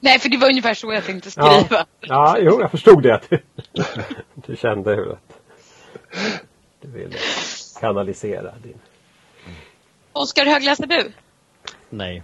Nej, 0.00 0.18
för 0.18 0.28
det 0.28 0.36
var 0.36 0.48
ungefär 0.48 0.74
så 0.74 0.92
jag 0.92 1.04
tänkte 1.04 1.30
Ja, 1.36 1.60
skriva. 1.64 1.86
ja 2.00 2.36
jo, 2.40 2.60
jag 2.60 2.70
förstod 2.70 3.02
det. 3.02 3.14
att 3.14 3.30
Du, 3.30 3.42
du 4.34 4.56
kände 4.56 4.94
hur 4.94 5.12
att 5.12 5.32
du 6.80 6.88
ville 6.88 7.16
kanalisera 7.80 8.54
din... 8.62 8.78
Oskar, 10.12 10.46
högläser 10.46 10.86
du? 10.86 11.12
Nej, 11.90 12.22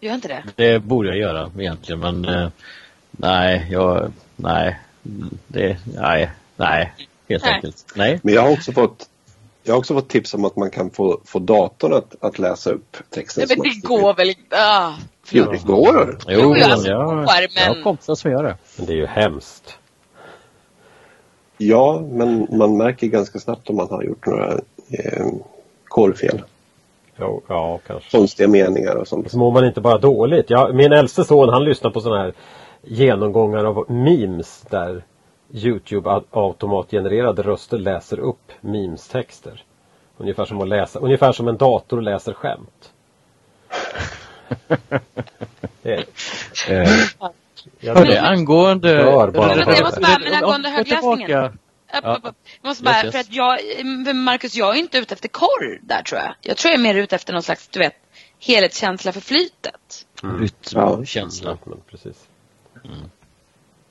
Gör 0.00 0.14
inte 0.14 0.28
det? 0.28 0.44
det 0.56 0.78
borde 0.78 1.08
jag 1.08 1.18
göra 1.18 1.50
egentligen 1.58 2.00
men 2.00 2.24
eh, 2.24 2.48
nej, 3.10 3.66
jag, 3.70 4.12
nej, 4.36 4.78
det, 5.46 5.78
nej, 5.96 6.30
nej, 6.56 6.92
helt 7.28 7.44
Nej. 7.44 7.54
enkelt. 7.54 7.84
Nej. 7.94 8.20
Men 8.22 8.34
jag 8.34 8.42
har 8.42 8.50
också 8.52 8.72
fått 8.72 9.08
jag 9.64 9.74
har 9.74 9.78
också 9.78 9.94
fått 9.94 10.08
tips 10.08 10.34
om 10.34 10.44
att 10.44 10.56
man 10.56 10.70
kan 10.70 10.90
få, 10.90 11.20
få 11.24 11.38
datorn 11.38 11.92
att, 11.92 12.14
att 12.24 12.38
läsa 12.38 12.70
upp 12.70 12.96
texten. 13.10 13.44
Nej, 13.48 13.56
men 13.58 13.68
det 13.68 13.88
går 13.88 14.14
väl 14.14 14.28
inte? 14.28 14.56
Ah, 14.66 14.94
Jo, 15.30 15.44
det 15.52 15.64
går. 15.66 16.18
Jo, 16.28 16.38
Jo, 16.40 16.56
jag, 16.56 16.70
alltså, 16.70 16.88
jag, 16.88 16.98
har 17.06 17.82
kompisar 17.82 18.14
som 18.14 18.30
gör 18.30 18.42
det. 18.42 18.56
Men 18.76 18.86
det 18.86 18.92
är 18.92 18.96
ju 18.96 19.06
hemskt. 19.06 19.78
Ja, 21.58 22.02
men 22.10 22.46
man 22.50 22.76
märker 22.76 23.06
ganska 23.06 23.38
snabbt 23.38 23.70
om 23.70 23.76
man 23.76 23.88
har 23.90 24.02
gjort 24.02 24.26
några 24.26 24.52
eh, 24.88 25.26
korrfel. 25.84 26.42
Jo, 27.16 27.42
ja, 27.48 27.80
kanske. 27.86 28.10
Konstiga 28.18 28.48
meningar 28.48 28.94
och 28.96 29.08
sånt. 29.08 29.30
Så 29.30 29.38
mår 29.38 29.52
man 29.52 29.64
inte 29.66 29.80
bara 29.80 29.98
dåligt. 29.98 30.50
Jag, 30.50 30.74
min 30.74 30.92
äldste 30.92 31.24
son 31.24 31.48
han 31.48 31.64
lyssnar 31.64 31.90
på 31.90 32.00
sådana 32.00 32.22
här 32.22 32.32
genomgångar 32.82 33.64
av 33.64 33.90
memes 33.90 34.64
där 34.70 35.04
Youtube 35.52 36.10
au- 36.10 36.24
automatgenererade 36.30 37.42
röster 37.42 37.78
läser 37.78 38.20
upp 38.20 38.52
memestexter. 38.60 39.62
Ungefär 40.16 40.44
som 40.44 40.60
att 40.60 40.68
läsa, 40.68 40.98
ungefär 40.98 41.32
som 41.32 41.48
en 41.48 41.56
dator 41.56 42.00
läser 42.00 42.32
skämt. 42.32 42.92
Det, 45.82 46.04
Eh, 46.68 46.90
jag, 47.80 47.94
hörde, 47.94 48.20
angående... 48.20 48.90
Jag 48.90 49.84
måste 49.84 50.00
bara, 50.00 50.18
men 50.18 50.34
angående 50.34 50.68
gå 50.68 50.74
högläsningen. 50.76 51.30
Ja. 51.30 52.20
Jag 52.22 52.34
måste 52.62 52.84
bara, 52.84 53.12
för 53.12 53.18
att 53.18 53.32
jag, 53.32 53.58
Marcus, 54.14 54.54
jag 54.54 54.74
är 54.76 54.78
inte 54.78 54.98
ute 54.98 55.14
efter 55.14 55.28
korr 55.28 55.78
där 55.82 56.02
tror 56.02 56.20
jag. 56.20 56.34
Jag 56.40 56.56
tror 56.56 56.70
jag 56.72 56.78
är 56.78 56.82
mer 56.82 56.94
ute 56.94 57.16
efter 57.16 57.32
någon 57.32 57.42
slags, 57.42 57.68
du 57.68 57.78
vet, 57.78 57.94
helhetskänsla 58.40 59.12
för 59.12 59.20
flytet. 59.20 60.06
Rytmkänsla. 60.22 61.58
men 61.64 61.78
precis. 61.90 62.16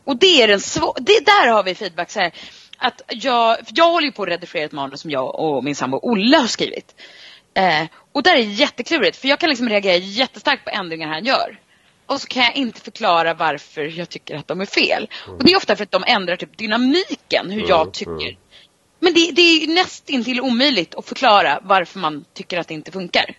Och 0.03 0.17
det 0.17 0.41
är 0.43 0.47
den 0.47 0.59
svå- 0.59 0.93
det 0.99 1.25
där 1.25 1.47
har 1.47 1.63
vi 1.63 1.75
feedback 1.75 2.11
så 2.11 2.19
här. 2.19 2.31
Att 2.77 3.01
jag, 3.07 3.57
för 3.57 3.73
jag 3.75 3.91
håller 3.91 4.05
ju 4.05 4.11
på 4.11 4.23
att 4.23 4.29
redigera 4.29 4.65
ett 4.65 4.71
manus 4.71 5.01
som 5.01 5.11
jag 5.11 5.39
och 5.39 5.63
min 5.63 5.75
sambo 5.75 5.99
Olle 6.03 6.37
har 6.37 6.47
skrivit. 6.47 6.95
Eh, 7.53 7.87
och 8.11 8.23
där 8.23 8.31
är 8.31 8.37
det 8.37 8.41
jätteklurigt 8.41 9.17
för 9.17 9.27
jag 9.27 9.39
kan 9.39 9.49
liksom 9.49 9.69
reagera 9.69 9.97
jättestarkt 9.97 10.63
på 10.63 10.69
ändringar 10.69 11.07
han 11.07 11.25
gör. 11.25 11.59
Och 12.05 12.21
så 12.21 12.27
kan 12.27 12.43
jag 12.43 12.55
inte 12.55 12.81
förklara 12.81 13.33
varför 13.33 13.81
jag 13.81 14.09
tycker 14.09 14.35
att 14.35 14.47
de 14.47 14.61
är 14.61 14.65
fel. 14.65 15.09
Och 15.27 15.43
det 15.43 15.51
är 15.51 15.57
ofta 15.57 15.75
för 15.75 15.83
att 15.83 15.91
de 15.91 16.03
ändrar 16.07 16.35
typ 16.35 16.57
dynamiken, 16.57 17.51
hur 17.51 17.69
jag 17.69 17.93
tycker. 17.93 18.37
Men 18.99 19.13
det, 19.13 19.31
det 19.31 19.41
är 19.41 19.67
ju 19.67 19.73
nästintill 19.73 20.41
omöjligt 20.41 20.95
att 20.95 21.05
förklara 21.05 21.59
varför 21.63 21.99
man 21.99 22.25
tycker 22.33 22.59
att 22.59 22.67
det 22.67 22.73
inte 22.73 22.91
funkar. 22.91 23.35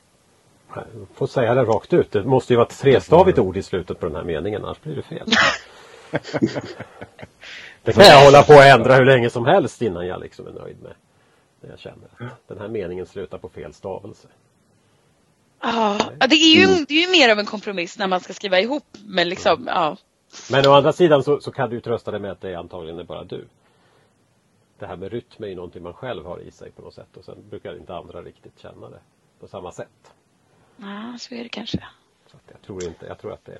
Jag 0.75 0.85
får 1.15 1.27
säga 1.27 1.55
det 1.55 1.63
rakt 1.63 1.93
ut. 1.93 2.13
Det 2.13 2.25
måste 2.25 2.53
ju 2.53 2.57
vara 2.57 2.67
ett 2.67 2.79
trestavigt 2.79 3.39
ord 3.39 3.57
i 3.57 3.63
slutet 3.63 4.01
på 4.01 4.07
den 4.07 4.15
här 4.15 4.25
meningen 4.25 4.65
annars 4.65 4.81
blir 4.81 4.97
det 4.97 5.03
fel. 5.03 5.29
Det 7.85 7.93
kan 7.93 8.05
jag 8.05 8.25
hålla 8.25 8.43
på 8.43 8.53
och 8.53 8.63
ändra 8.63 8.95
hur 8.95 9.05
länge 9.05 9.31
som 9.31 9.47
helst 9.47 9.83
innan 9.83 10.07
jag 10.07 10.21
liksom 10.21 10.47
är 10.47 10.51
nöjd 10.51 10.83
med 10.83 10.93
det 11.62 11.68
jag 11.68 11.79
känner. 11.79 12.09
Att 12.18 12.48
den 12.48 12.59
här 12.59 12.68
meningen 12.68 13.07
slutar 13.07 13.38
på 13.38 13.48
fel 13.48 13.75
stavelse. 13.75 14.29
Ja, 15.61 15.98
det 16.18 16.35
är 16.35 16.57
ju, 16.57 16.85
det 16.85 16.94
är 16.94 17.07
ju 17.07 17.11
mer 17.11 17.33
av 17.33 17.38
en 17.38 17.46
kompromiss 17.46 17.98
när 17.98 18.07
man 18.07 18.20
ska 18.20 18.33
skriva 18.33 18.61
ihop. 18.61 18.85
Men 19.05 19.29
liksom, 19.29 19.66
ja. 19.66 19.96
Men 20.51 20.66
å 20.66 20.72
andra 20.72 20.92
sidan 20.92 21.22
så, 21.22 21.40
så 21.40 21.53
kan 21.53 21.70
du 21.70 21.81
trösta 21.81 22.11
dig 22.11 22.20
med 22.20 22.31
att 22.31 22.40
det 22.40 22.55
antagligen 22.55 22.98
är 22.98 23.05
bara 23.05 23.25
du. 23.25 23.44
Det 24.79 24.87
här 24.87 24.96
med 24.96 25.12
rytm 25.12 25.44
är 25.44 25.48
ju 25.48 25.55
någonting 25.55 25.83
man 25.83 25.94
själv 25.94 26.25
har 26.25 26.40
i 26.40 26.51
sig 26.51 26.70
på 26.70 26.83
något 26.83 26.94
sätt 26.94 27.16
och 27.16 27.25
sen 27.25 27.48
brukar 27.51 27.77
inte 27.77 27.94
andra 27.94 28.22
riktigt 28.22 28.59
känna 28.59 28.90
det 28.90 29.01
på 29.40 29.48
samma 29.48 29.72
sätt. 29.72 30.12
Ja, 30.77 31.16
så 31.18 31.35
är 31.35 31.42
det 31.42 31.48
kanske. 31.48 31.85
Så 32.27 32.37
jag 32.48 32.62
tror 32.62 32.85
inte, 32.85 33.07
jag 33.07 33.18
tror 33.18 33.33
att 33.33 33.44
det, 33.44 33.59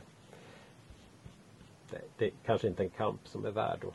det, 1.91 2.01
det 2.17 2.25
är 2.25 2.33
kanske 2.47 2.69
inte 2.69 2.83
en 2.83 2.91
kamp 2.91 3.21
som 3.29 3.45
är 3.45 3.51
värd 3.51 3.85
att... 3.85 3.95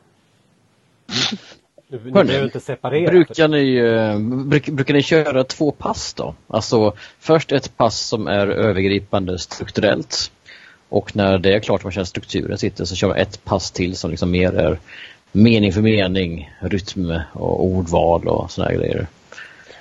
Hörni, 1.90 2.10
behöver 2.10 2.44
inte 2.44 2.60
separera. 2.60 3.10
Brukar 3.10 3.48
ni, 3.48 3.76
eh, 3.76 4.18
bruk, 4.46 4.68
brukar 4.68 4.94
ni 4.94 5.02
köra 5.02 5.44
två 5.44 5.72
pass 5.72 6.14
då? 6.14 6.34
Alltså 6.46 6.96
först 7.18 7.52
ett 7.52 7.76
pass 7.76 7.98
som 8.00 8.26
är 8.26 8.46
övergripande 8.46 9.38
strukturellt 9.38 10.30
och 10.88 11.16
när 11.16 11.38
det 11.38 11.54
är 11.54 11.60
klart 11.60 11.82
man 11.82 11.92
känner 11.92 12.04
strukturen 12.04 12.58
sitter 12.58 12.84
så 12.84 12.94
kör 12.94 13.08
man 13.08 13.16
ett 13.16 13.44
pass 13.44 13.70
till 13.70 13.96
som 13.96 14.10
liksom 14.10 14.30
mer 14.30 14.52
är 14.52 14.78
mening 15.32 15.72
för 15.72 15.80
mening, 15.80 16.50
rytm 16.60 17.20
och 17.32 17.64
ordval 17.64 18.28
och 18.28 18.50
sådana 18.50 18.74
grejer. 18.74 19.06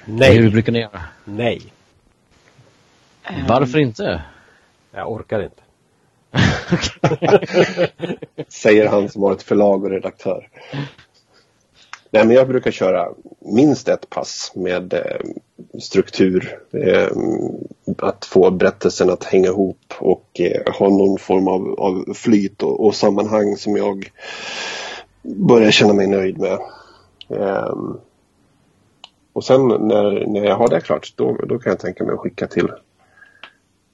Hur 0.06 0.14
Nej, 0.14 0.50
brukar 0.50 0.72
ni 0.72 0.80
göra? 0.80 1.02
nej. 1.24 1.62
Varför 3.48 3.80
inte? 3.80 4.22
Jag 4.92 5.12
orkar 5.12 5.44
inte. 5.44 5.62
Säger 8.48 8.88
han 8.88 9.10
som 9.10 9.24
har 9.24 9.34
ett 9.34 9.44
förlag 9.44 9.84
och 9.84 9.90
redaktör. 9.90 10.50
Nej, 12.12 12.26
men 12.28 12.36
jag 12.36 12.48
brukar 12.48 12.72
köra 12.72 13.10
minst 13.40 13.88
ett 13.88 14.10
pass 14.10 14.52
med 14.56 14.94
eh, 14.94 15.80
struktur. 15.80 16.60
Eh, 16.74 17.10
att 17.98 18.26
få 18.26 18.52
berättelsen 18.52 19.10
att 19.10 19.24
hänga 19.24 19.48
ihop 19.48 19.94
och 20.00 20.40
eh, 20.40 20.74
ha 20.74 20.90
någon 20.90 21.18
form 21.18 21.48
av, 21.48 21.80
av 21.80 22.14
flyt 22.14 22.64
och, 22.64 22.86
och 22.86 22.96
sammanhang 22.96 23.58
som 23.58 23.78
jag 23.78 24.12
börjar 25.22 25.72
känna 25.72 25.94
mig 25.94 26.08
nöjd 26.08 26.38
med. 26.38 26.60
Eh, 27.30 27.76
och 29.34 29.44
sen 29.44 29.68
när, 29.68 30.28
när 30.28 30.46
jag 30.46 30.56
har 30.56 30.68
det 30.68 30.82
klart, 30.82 31.14
då, 31.16 31.38
då 31.48 31.60
kan 31.60 31.70
jag 31.70 31.80
tänka 31.80 32.04
mig 32.04 32.14
att 32.14 32.20
skicka 32.20 32.48
till 32.48 32.72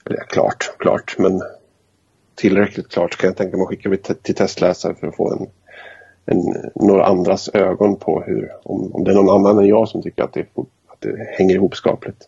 eller 0.05 0.23
klart, 0.23 0.77
klart, 0.77 1.15
men 1.17 1.41
tillräckligt 2.35 2.89
klart 2.89 3.17
kan 3.17 3.27
jag 3.27 3.37
tänka 3.37 3.57
mig 3.57 3.63
att 3.63 3.69
skicka 3.69 3.89
till, 3.89 4.15
till 4.15 4.35
testläsare 4.35 4.95
för 4.95 5.07
att 5.07 5.15
få 5.15 5.31
en, 5.31 5.47
en, 6.25 6.71
några 6.75 7.05
andras 7.05 7.49
ögon 7.53 7.95
på 7.95 8.21
hur, 8.21 8.51
om, 8.63 8.95
om 8.95 9.03
det 9.03 9.11
är 9.11 9.15
någon 9.15 9.39
annan 9.39 9.59
än 9.59 9.67
jag 9.67 9.87
som 9.87 10.01
tycker 10.01 10.23
att 10.23 10.33
det, 10.33 10.45
att 10.87 10.99
det 10.99 11.27
hänger 11.37 11.55
ihop 11.55 11.75
skapligt. 11.75 12.27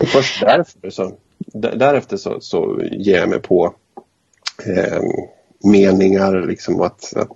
Och 0.00 0.08
först 0.08 0.40
därefter 0.40 0.90
så, 0.90 1.12
därefter 1.52 2.16
så, 2.16 2.40
så 2.40 2.80
ger 2.82 3.18
jag 3.18 3.28
mig 3.28 3.40
på 3.40 3.74
eh, 4.66 5.02
meningar, 5.64 6.46
liksom 6.46 6.80
att, 6.80 7.16
att 7.16 7.28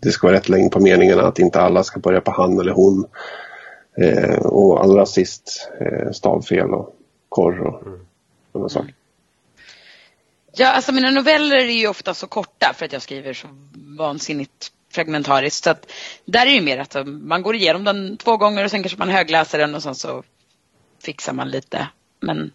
det 0.00 0.10
ska 0.10 0.26
vara 0.26 0.36
rätt 0.36 0.48
längd 0.48 0.72
på 0.72 0.80
meningarna, 0.80 1.22
att 1.22 1.38
inte 1.38 1.60
alla 1.60 1.82
ska 1.82 2.00
börja 2.00 2.20
på 2.20 2.30
han 2.30 2.60
eller 2.60 2.72
hon. 2.72 3.04
Eh, 3.96 4.38
och 4.38 4.84
allra 4.84 5.06
sist 5.06 5.70
eh, 5.80 6.10
stavfel 6.10 6.74
och 6.74 6.96
korr 7.28 7.60
och 7.60 7.82
sådana 8.52 8.68
saker. 8.68 8.94
Ja, 10.58 10.72
alltså 10.72 10.92
mina 10.92 11.10
noveller 11.10 11.56
är 11.56 11.70
ju 11.70 11.88
ofta 11.88 12.14
så 12.14 12.26
korta 12.26 12.72
för 12.76 12.84
att 12.84 12.92
jag 12.92 13.02
skriver 13.02 13.32
så 13.32 13.48
vansinnigt 13.74 14.72
fragmentariskt. 14.92 15.64
Så 15.64 15.70
att 15.70 15.92
där 16.24 16.40
är 16.40 16.46
det 16.46 16.52
ju 16.52 16.60
mer 16.60 16.78
att 16.78 16.96
man 17.06 17.42
går 17.42 17.54
igenom 17.54 17.84
den 17.84 18.16
två 18.16 18.36
gånger 18.36 18.64
och 18.64 18.70
sen 18.70 18.82
kanske 18.82 18.98
man 18.98 19.08
högläser 19.08 19.58
den 19.58 19.74
och 19.74 19.82
sen 19.82 19.94
så 19.94 20.22
fixar 21.02 21.32
man 21.32 21.50
lite. 21.50 21.88
Men 22.20 22.52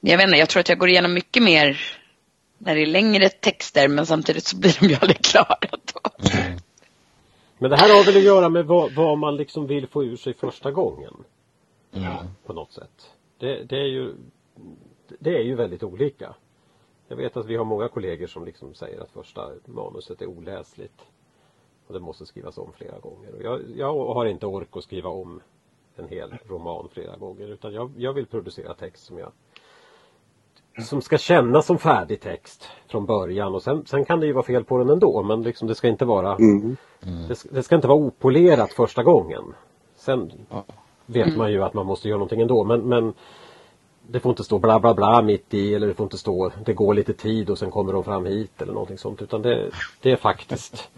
jag 0.00 0.16
vet 0.16 0.26
inte, 0.26 0.38
jag 0.38 0.48
tror 0.48 0.60
att 0.60 0.68
jag 0.68 0.78
går 0.78 0.88
igenom 0.88 1.14
mycket 1.14 1.42
mer 1.42 1.80
när 2.58 2.74
det 2.74 2.82
är 2.82 2.86
längre 2.86 3.28
texter 3.28 3.88
men 3.88 4.06
samtidigt 4.06 4.46
så 4.46 4.56
blir 4.56 4.76
de 4.80 4.86
ju 4.86 4.94
aldrig 5.00 5.24
klara 5.24 5.58
då. 5.60 6.10
Men 7.58 7.70
det 7.70 7.76
här 7.76 7.94
har 7.94 8.04
väl 8.04 8.16
att 8.16 8.22
göra 8.22 8.48
med 8.48 8.66
vad, 8.66 8.92
vad 8.92 9.18
man 9.18 9.36
liksom 9.36 9.66
vill 9.66 9.86
få 9.86 10.04
ur 10.04 10.16
sig 10.16 10.34
första 10.34 10.70
gången. 10.70 11.14
På 12.46 12.52
något 12.52 12.72
sätt. 12.72 13.10
Det, 13.38 13.64
det, 13.64 13.76
är 13.76 13.88
ju, 13.88 14.14
det 15.18 15.30
är 15.30 15.42
ju 15.42 15.54
väldigt 15.54 15.82
olika. 15.82 16.34
Jag 17.08 17.16
vet 17.16 17.36
att 17.36 17.46
vi 17.46 17.56
har 17.56 17.64
många 17.64 17.88
kollegor 17.88 18.26
som 18.26 18.44
liksom 18.44 18.74
säger 18.74 19.00
att 19.00 19.10
första 19.10 19.50
manuset 19.64 20.22
är 20.22 20.26
oläsligt. 20.26 21.00
Och 21.86 21.94
det 21.94 22.00
måste 22.00 22.26
skrivas 22.26 22.58
om 22.58 22.72
flera 22.72 22.98
gånger. 22.98 23.34
Och 23.34 23.42
jag, 23.42 23.60
jag 23.76 24.14
har 24.14 24.26
inte 24.26 24.46
ork 24.46 24.76
att 24.76 24.84
skriva 24.84 25.10
om 25.10 25.40
en 25.96 26.08
hel 26.08 26.38
roman 26.48 26.88
flera 26.92 27.16
gånger 27.16 27.48
utan 27.48 27.72
jag, 27.72 27.92
jag 27.96 28.12
vill 28.12 28.26
producera 28.26 28.74
text 28.74 29.04
som 29.04 29.18
jag 29.18 29.32
som 30.84 31.02
ska 31.02 31.18
kännas 31.18 31.66
som 31.66 31.78
färdig 31.78 32.20
text 32.20 32.68
från 32.88 33.06
början 33.06 33.54
och 33.54 33.62
sen, 33.62 33.86
sen 33.86 34.04
kan 34.04 34.20
det 34.20 34.26
ju 34.26 34.32
vara 34.32 34.44
fel 34.44 34.64
på 34.64 34.78
den 34.78 34.90
ändå 34.90 35.22
men 35.22 35.42
liksom 35.42 35.68
det 35.68 35.74
ska 35.74 35.88
inte 35.88 36.04
vara 36.04 36.36
Mm. 36.36 36.76
det, 37.28 37.44
det 37.50 37.62
ska 37.62 37.74
inte 37.74 37.88
vara 37.88 37.98
opolerat 37.98 38.72
första 38.72 39.02
gången. 39.02 39.54
Sen 39.96 40.32
vet 41.06 41.36
man 41.36 41.52
ju 41.52 41.62
att 41.62 41.74
man 41.74 41.86
måste 41.86 42.08
göra 42.08 42.18
någonting 42.18 42.40
ändå 42.40 42.64
men, 42.64 42.80
men 42.80 43.14
det 44.10 44.20
får 44.20 44.30
inte 44.30 44.44
stå 44.44 44.58
bla 44.58 44.80
bla 44.80 44.94
bla 44.94 45.22
mitt 45.22 45.54
i 45.54 45.74
eller 45.74 45.86
det 45.86 45.94
får 45.94 46.04
inte 46.04 46.18
stå 46.18 46.52
det 46.64 46.72
går 46.72 46.94
lite 46.94 47.12
tid 47.12 47.50
och 47.50 47.58
sen 47.58 47.70
kommer 47.70 47.92
de 47.92 48.04
fram 48.04 48.26
hit 48.26 48.62
eller 48.62 48.72
någonting 48.72 48.98
sånt 48.98 49.22
utan 49.22 49.42
det, 49.42 49.70
det 50.02 50.10
är 50.10 50.16
faktiskt 50.16 50.88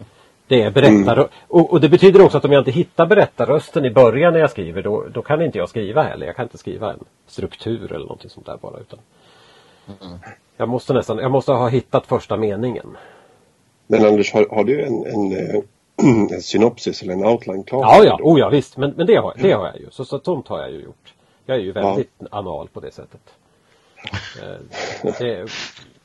det 0.47 0.61
är 0.61 0.71
berättar 0.71 1.29
och, 1.47 1.73
och 1.73 1.81
det 1.81 1.89
betyder 1.89 2.21
också 2.21 2.37
att 2.37 2.45
om 2.45 2.51
jag 2.51 2.61
inte 2.61 2.71
hittar 2.71 3.05
berättarrösten 3.05 3.85
i 3.85 3.91
början 3.91 4.33
när 4.33 4.39
jag 4.39 4.51
skriver 4.51 4.81
då, 4.81 5.05
då 5.13 5.21
kan 5.21 5.41
inte 5.41 5.57
jag 5.57 5.69
skriva 5.69 6.03
heller. 6.03 6.25
Jag 6.25 6.35
kan 6.35 6.45
inte 6.45 6.57
skriva 6.57 6.93
en 6.93 6.99
struktur 7.27 7.93
eller 7.93 8.05
någonting 8.05 8.29
sånt 8.29 8.45
där 8.45 8.57
bara 8.61 8.79
utan 8.79 8.99
jag 10.57 10.69
måste 10.69 10.93
nästan, 10.93 11.17
jag 11.17 11.31
måste 11.31 11.51
ha 11.51 11.67
hittat 11.67 12.07
första 12.07 12.37
meningen. 12.37 12.97
Men 13.87 14.05
Anders, 14.05 14.33
har, 14.33 14.47
har 14.51 14.63
du 14.63 14.81
en, 14.81 15.05
en, 15.05 15.31
eh, 15.31 15.63
en 16.35 16.41
synopsis 16.41 17.01
eller 17.01 17.13
en 17.13 17.25
outline 17.25 17.63
klar? 17.63 17.79
Ja, 17.81 18.03
ja, 18.03 18.19
oh, 18.21 18.39
ja 18.39 18.49
visst, 18.49 18.77
men, 18.77 18.93
men 18.97 19.07
det, 19.07 19.15
har, 19.15 19.33
det 19.41 19.51
har 19.51 19.67
jag 19.67 19.79
ju. 19.79 19.87
Så, 19.91 20.05
så 20.05 20.19
sånt 20.19 20.47
har 20.47 20.61
jag 20.61 20.71
ju 20.71 20.81
gjort. 20.81 21.13
Jag 21.45 21.57
är 21.57 21.61
ju 21.61 21.71
väldigt 21.71 22.11
anal 22.31 22.67
på 22.67 22.79
det 22.79 22.91
sättet. 22.91 23.21
Eh, 24.41 25.13
det, 25.19 25.51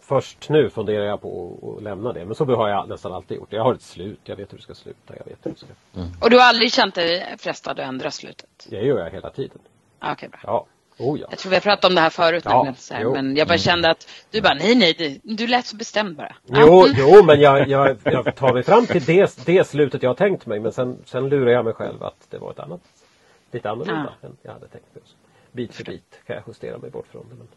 först 0.01 0.49
nu 0.49 0.71
funderar 0.71 1.05
jag 1.05 1.21
på 1.21 1.59
att 1.77 1.83
lämna 1.83 2.13
det, 2.13 2.25
men 2.25 2.35
så 2.35 2.45
har 2.45 2.69
jag 2.69 2.89
nästan 2.89 3.13
alltid 3.13 3.37
gjort. 3.37 3.53
Jag 3.53 3.65
har 3.65 3.75
ett 3.75 3.83
slut, 3.83 4.21
jag 4.25 4.37
vet 4.37 4.53
hur 4.53 4.57
det 4.57 4.63
ska 4.63 4.75
sluta, 4.75 5.15
jag 5.17 5.25
vet 5.25 5.39
hur 5.43 5.51
det 5.51 5.59
ska... 5.59 5.67
Och 6.21 6.31
du 6.31 6.39
har 6.39 6.45
aldrig 6.45 6.73
känt 6.73 6.95
dig 6.95 7.35
frestad 7.39 7.81
att 7.81 7.89
ändra 7.89 8.11
slutet? 8.11 8.67
Det 8.71 8.77
gör 8.77 8.99
jag 8.99 9.11
hela 9.11 9.31
tiden. 9.31 9.59
Ah, 9.99 10.13
Okej, 10.13 10.29
bra. 10.29 10.41
Ja, 10.43 10.67
oh 10.99 11.21
ja. 11.21 11.27
Jag 11.31 11.39
tror 11.39 11.51
vi 11.51 11.57
har 11.57 11.61
pratat 11.61 11.85
om 11.85 11.95
det 11.95 12.01
här 12.01 12.11
förut 12.11 12.43
Ja, 12.45 12.51
nämligen, 12.53 12.75
så 12.77 12.95
här, 12.95 13.05
men 13.05 13.37
jag 13.37 13.49
bara 13.49 13.59
kände 13.59 13.91
att 13.91 14.09
du 14.31 14.41
bara 14.41 14.55
nej 14.55 14.75
nej, 14.75 14.95
du, 14.99 15.37
du 15.37 15.47
lät 15.47 15.67
så 15.67 15.77
bestämd 15.77 16.17
bara. 16.17 16.37
Ja, 16.47 16.59
Jo, 16.61 16.83
mm. 16.85 16.97
jo 16.99 17.23
men 17.25 17.41
jag, 17.41 17.69
jag, 17.69 17.97
jag 18.05 18.37
tar 18.37 18.53
mig 18.53 18.63
fram 18.63 18.87
till 18.87 19.05
det, 19.05 19.47
det 19.47 19.67
slutet 19.67 20.03
jag 20.03 20.11
har 20.11 20.15
tänkt 20.15 20.47
mig 20.47 20.61
men 20.61 20.73
sen, 20.73 20.99
sen 21.05 21.29
lurar 21.29 21.51
jag 21.53 21.65
mig 21.65 21.75
själv 21.75 22.03
att 22.03 22.27
det 22.31 22.39
var 22.39 22.51
ett 22.51 22.59
annat 22.59 22.81
lite 23.51 23.71
annorlunda 23.71 24.13
än 24.23 24.37
jag 24.43 24.53
hade 24.53 24.69
tänkt 24.69 24.95
mig. 24.95 25.03
Bit 25.57 25.75
för 25.75 25.85
bit 25.85 26.21
kan 26.27 26.37
jag 26.37 26.45
justera 26.47 26.79
mig 26.79 26.91
bort 26.91 27.07
från 27.13 27.27
det. 27.31 27.35
Men... 27.39 27.49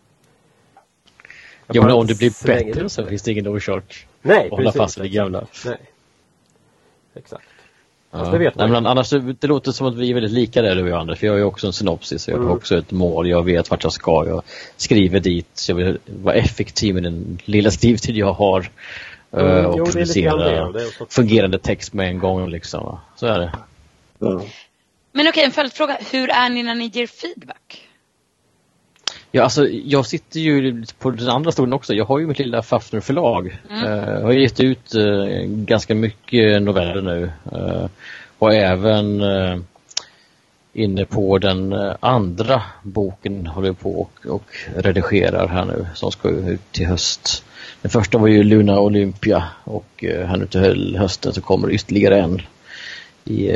Ja, 1.68 1.82
men 1.82 1.92
om 1.92 2.08
det 2.08 2.18
blir 2.18 2.46
bättre 2.48 2.90
så 2.90 3.06
finns 3.06 3.22
det 3.24 3.32
ingen 3.32 3.48
orsak 3.48 4.08
Nej, 4.22 4.46
att 4.46 4.52
hålla 4.52 4.72
fast 4.72 4.98
i 4.98 5.02
det 5.02 5.06
exakt. 5.08 5.16
gamla. 5.16 5.48
Nej. 5.66 5.78
Exakt. 7.16 7.44
Ja. 8.12 8.18
Det 8.18 8.54
Nej, 8.56 8.68
men 8.68 8.86
annars, 8.86 9.10
det 9.10 9.48
låter 9.48 9.72
som 9.72 9.88
att 9.88 9.96
vi 9.96 10.10
är 10.10 10.14
väldigt 10.14 10.32
lika 10.32 10.62
där 10.62 10.76
du 10.76 10.82
och 10.84 10.90
jag 10.90 11.00
Anders. 11.00 11.20
För 11.20 11.28
jag 11.28 11.34
har 11.34 11.38
ju 11.38 11.44
också 11.44 11.68
en 11.68 11.74
synopsis. 11.74 12.28
Jag 12.28 12.36
har 12.36 12.42
Mm. 12.44 12.56
också 12.56 12.78
ett 12.78 12.92
mål. 12.92 13.30
Jag 13.30 13.44
vet 13.46 13.70
vart 13.70 13.84
jag 13.84 13.94
ska. 13.94 14.26
Jag 14.28 14.44
skriver 14.78 15.20
dit. 15.20 15.66
Jag 15.68 15.76
vill 15.76 15.98
vara 16.06 16.36
effektiv 16.36 16.94
med 16.94 17.04
den 17.04 17.40
lilla 17.46 17.72
skrivtid 17.72 18.18
jag 18.18 18.34
har. 18.34 18.70
eh, 19.32 19.40
Mm, 19.40 19.66
och 19.66 19.76
jo, 19.78 19.86
producera 19.86 20.74
fungerande 21.10 21.60
text 21.60 21.94
med 21.94 22.08
en 22.10 22.20
gång. 22.20 22.50
Liksom. 22.50 23.00
Så 23.16 23.26
är 23.28 23.40
det. 23.40 23.52
Ja. 24.20 24.42
Men 25.12 25.28
okej, 25.28 25.44
en 25.44 25.52
följdfråga. 25.52 25.98
Hur 26.12 26.30
är 26.30 26.50
ni 26.50 26.64
när 26.64 26.76
ni 26.76 26.86
ger 26.86 27.08
feedback? 27.08 27.89
Ja, 29.32 29.44
alltså, 29.44 29.68
jag 29.68 30.06
sitter 30.06 30.40
ju 30.40 30.84
på 31.00 31.12
den 31.12 31.30
andra 31.30 31.52
stolen 31.52 31.74
också. 31.74 31.94
Jag 31.94 32.06
har 32.06 32.20
ju 32.20 32.28
mitt 32.28 32.40
lilla 32.40 32.62
Fafner 32.62 33.00
förlag. 33.00 33.60
Mm. 33.70 33.84
Jag 33.86 34.22
har 34.22 34.32
gett 34.32 34.60
ut 34.60 34.96
eh, 34.96 35.46
ganska 35.46 35.96
mycket 35.96 36.62
noveller 36.62 37.02
nu. 37.02 37.32
Eh, 37.52 37.86
och 38.40 38.54
även 38.54 39.24
inne 40.74 41.06
på 41.06 41.38
den 41.38 41.74
andra 42.00 42.62
boken 42.84 43.48
håller 43.48 43.68
jag 43.68 43.80
på 43.80 44.02
och, 44.02 44.26
och 44.26 44.44
redigerar 44.76 45.48
här 45.48 45.66
nu 45.66 45.88
som 45.94 46.12
ska 46.12 46.30
ut 46.30 46.72
till 46.72 46.88
höst. 46.88 47.44
Den 47.82 47.92
första 47.92 48.18
var 48.18 48.28
ju 48.28 48.44
Luna 48.44 48.80
Olympia 48.80 49.44
och 49.64 50.04
här 50.04 50.38
nu 50.38 50.46
till 50.46 50.98
hösten 50.98 51.34
så 51.34 51.42
kommer 51.42 51.72
ytterligare 51.72 52.20
en 52.20 52.42
i 53.26 53.52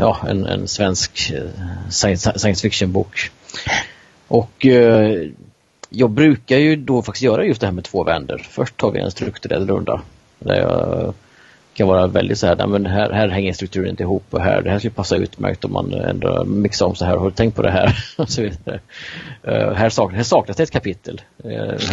ja, 0.00 0.18
en, 0.28 0.46
en 0.46 0.68
svensk 0.68 1.32
science, 1.90 2.38
science 2.38 2.62
fiction-bok. 2.62 3.30
Och 4.28 4.66
eh, 4.66 5.28
jag 5.90 6.10
brukar 6.10 6.56
ju 6.56 6.76
då 6.76 7.02
faktiskt 7.02 7.22
göra 7.22 7.44
just 7.44 7.60
det 7.60 7.66
här 7.66 7.74
med 7.74 7.84
två 7.84 8.04
vändor. 8.04 8.38
Först 8.38 8.76
tar 8.76 8.90
vi 8.90 9.00
en 9.00 9.10
strukturell 9.10 9.68
runda. 9.68 10.02
Där 10.38 10.54
jag 10.54 11.14
kan 11.76 11.88
vara 11.88 12.06
väldigt 12.06 12.38
så 12.38 12.46
här, 12.46 12.66
men 12.66 12.86
här, 12.86 13.10
här 13.10 13.28
hänger 13.28 13.52
strukturen 13.52 13.90
inte 13.90 14.02
ihop 14.02 14.24
och 14.30 14.40
här, 14.40 14.62
det 14.62 14.70
här 14.70 14.78
skulle 14.78 14.94
passa 14.94 15.16
utmärkt 15.16 15.64
om 15.64 15.72
man 15.72 15.92
ändå 15.92 16.44
mixar 16.44 16.86
om 16.86 16.94
så 16.94 17.04
här. 17.04 17.16
Har 17.16 17.24
du 17.24 17.30
tänkt 17.30 17.56
på 17.56 17.62
det 17.62 17.70
här? 17.70 18.04
Och 18.16 18.30
så 18.30 18.42
vidare. 18.42 18.80
Uh, 19.48 19.72
här, 19.72 19.88
saknas, 19.88 20.16
här 20.16 20.22
saknas 20.22 20.56
det 20.56 20.62
ett 20.62 20.70
kapitel. 20.70 21.20
Uh, 21.44 21.50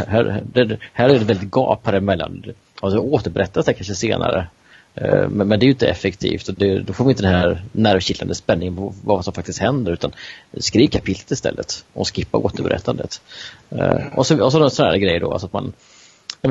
här, 0.07 0.41
det, 0.53 0.77
här 0.93 1.09
är 1.09 1.19
det 1.19 1.25
väldigt 1.25 1.51
gap 1.51 1.85
här 1.85 1.93
emellan. 1.93 2.43
Alltså 2.81 2.99
återberättas 2.99 3.65
det 3.65 3.73
kanske 3.73 3.95
senare. 3.95 4.47
Eh, 4.95 5.29
men, 5.29 5.47
men 5.47 5.59
det 5.59 5.63
är 5.63 5.67
ju 5.67 5.71
inte 5.71 5.87
effektivt 5.87 6.47
och 6.47 6.55
det, 6.55 6.79
då 6.79 6.93
får 6.93 7.05
vi 7.05 7.11
inte 7.11 7.23
den 7.23 7.33
här 7.33 7.63
nervkittlande 7.71 8.35
spänningen 8.35 8.75
på 8.75 8.93
vad 9.03 9.23
som 9.23 9.33
faktiskt 9.33 9.59
händer 9.59 9.91
utan 9.91 10.11
skriv 10.57 10.87
kapitlet 10.87 11.31
istället 11.31 11.85
och 11.93 12.15
skippa 12.15 12.37
återberättandet. 12.37 13.21
Eh, 13.69 14.01
Och 14.15 14.27
så, 14.27 14.43
och 14.43 14.51
så 14.51 14.69
sådana 14.69 14.91
här 14.91 14.99
grejer 14.99 15.19
då, 15.19 15.31
alltså 15.31 15.45
att 15.45 15.53
man 15.53 15.73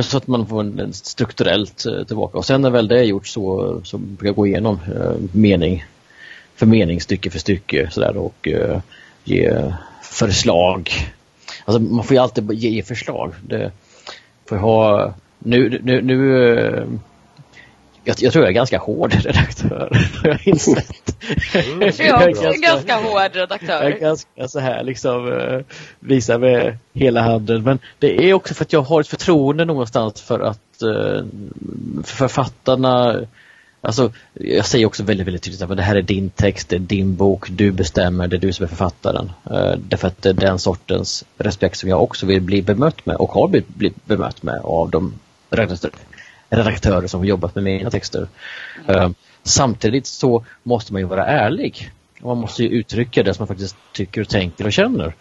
så 0.01 0.17
att 0.17 0.27
man 0.27 0.47
får 0.47 0.61
en, 0.61 0.93
strukturellt 0.93 1.87
eh, 1.87 2.05
tillbaka. 2.05 2.39
Och 2.39 2.45
sen 2.45 2.61
när 2.61 2.71
väl 2.71 2.89
det 2.89 2.99
är 2.99 3.05
gjort 3.05 3.27
så, 3.27 3.81
så 3.85 3.99
brukar 3.99 4.27
jag 4.27 4.37
gå 4.37 4.47
igenom 4.47 4.79
eh, 4.95 5.13
mening 5.33 5.85
för 6.55 6.67
mening, 6.67 7.01
stycke 7.01 7.31
för 7.31 7.39
stycke 7.39 7.91
sådär 7.91 8.17
och 8.17 8.49
eh, 8.49 8.81
ge 9.25 9.73
förslag. 10.03 10.91
Alltså 11.65 11.83
man 11.83 12.05
får 12.05 12.15
ju 12.15 12.23
alltid 12.23 12.53
ge, 12.53 12.83
förslag. 12.83 13.35
Det 13.43 13.73
får 14.49 14.59
jag 14.59 14.63
ha 14.63 15.15
nu, 15.39 15.81
nu, 15.83 16.03
nu 16.03 16.49
eh, 16.59 16.85
jag, 18.05 18.17
jag 18.19 18.33
tror 18.33 18.45
jag 18.45 18.51
är 18.51 18.55
ganska 18.55 18.79
hård 18.79 19.15
redaktör, 19.25 20.09
har 20.25 20.29
jag 21.81 21.95
tror 21.95 22.09
jag 22.09 22.31
också 22.31 22.45
är 22.45 22.55
en 22.55 22.61
ganska 22.61 22.97
hård 22.97 23.15
Jag 23.15 23.25
är 23.25 23.31
redaktör. 23.31 23.99
ganska 24.01 24.49
så 24.49 24.61
här 24.61 24.85
liksom 24.85 25.33
eh, 25.33 25.61
visar 26.01 26.39
med 26.39 26.79
hela 26.93 27.23
handen. 27.23 27.63
Men 27.63 27.79
det 27.99 28.31
är 28.31 28.35
också 28.35 28.55
för 28.55 28.65
att 28.65 28.73
jag 28.73 28.83
har 28.83 29.01
ett 29.01 29.09
förtroende 29.09 29.65
någonstans 29.65 30.21
för 30.21 30.41
att 30.41 30.83
eh, 30.83 31.25
författarna 32.05 33.27
Alltså, 33.85 34.13
jag 34.33 34.67
säger 34.67 34.87
också 34.87 35.03
väldigt, 35.03 35.27
väldigt 35.27 35.43
tydligt 35.43 35.63
att 35.63 35.77
det 35.77 35.83
här 35.83 35.97
är 35.97 36.03
din 36.03 36.31
text, 36.31 36.69
det 36.69 36.77
är 36.77 36.81
din 36.81 37.17
bok, 37.17 37.51
du 37.51 37.71
bestämmer, 37.73 38.29
det 38.29 38.37
är 38.37 38.41
du 38.41 38.53
som 38.53 38.65
är 38.65 38.69
författaren. 38.69 39.31
Eh, 39.51 39.75
därför 39.89 40.09
att 40.09 40.23
det 40.23 40.29
är 40.29 40.33
den 40.33 40.59
sortens 40.59 41.25
respekt 41.39 41.79
som 41.79 41.89
jag 41.89 42.03
också 42.03 42.27
vill 42.27 42.41
bli 42.41 42.63
bemött 42.63 43.07
med 43.07 43.17
och 43.17 43.33
har 43.33 43.49
blivit 43.49 43.69
blivit 43.69 44.07
bemött 44.07 44.43
med 44.43 44.61
av 44.65 44.91
de 44.91 45.15
redaktörer, 46.57 47.07
som 47.07 47.21
har 47.21 47.27
jobbat 47.27 47.55
med 47.55 47.65
mina 47.65 47.91
texter. 47.91 48.29
Eh, 48.87 49.11
samtidigt 49.43 50.07
så 50.07 50.45
måste 50.63 50.93
man 50.93 51.03
ju 51.03 51.09
vara 51.09 51.27
ärlig. 51.27 51.91
Man 52.21 52.39
måste 52.39 52.63
ju 52.63 52.69
uttrycka 52.69 53.23
det 53.23 53.35
som 53.35 53.43
man 53.43 53.49
faktiskt 53.49 53.77
tycker 53.93 54.21
och 54.21 54.29
tänker 54.29 54.67
och 54.67 54.73
känner. 54.73 55.15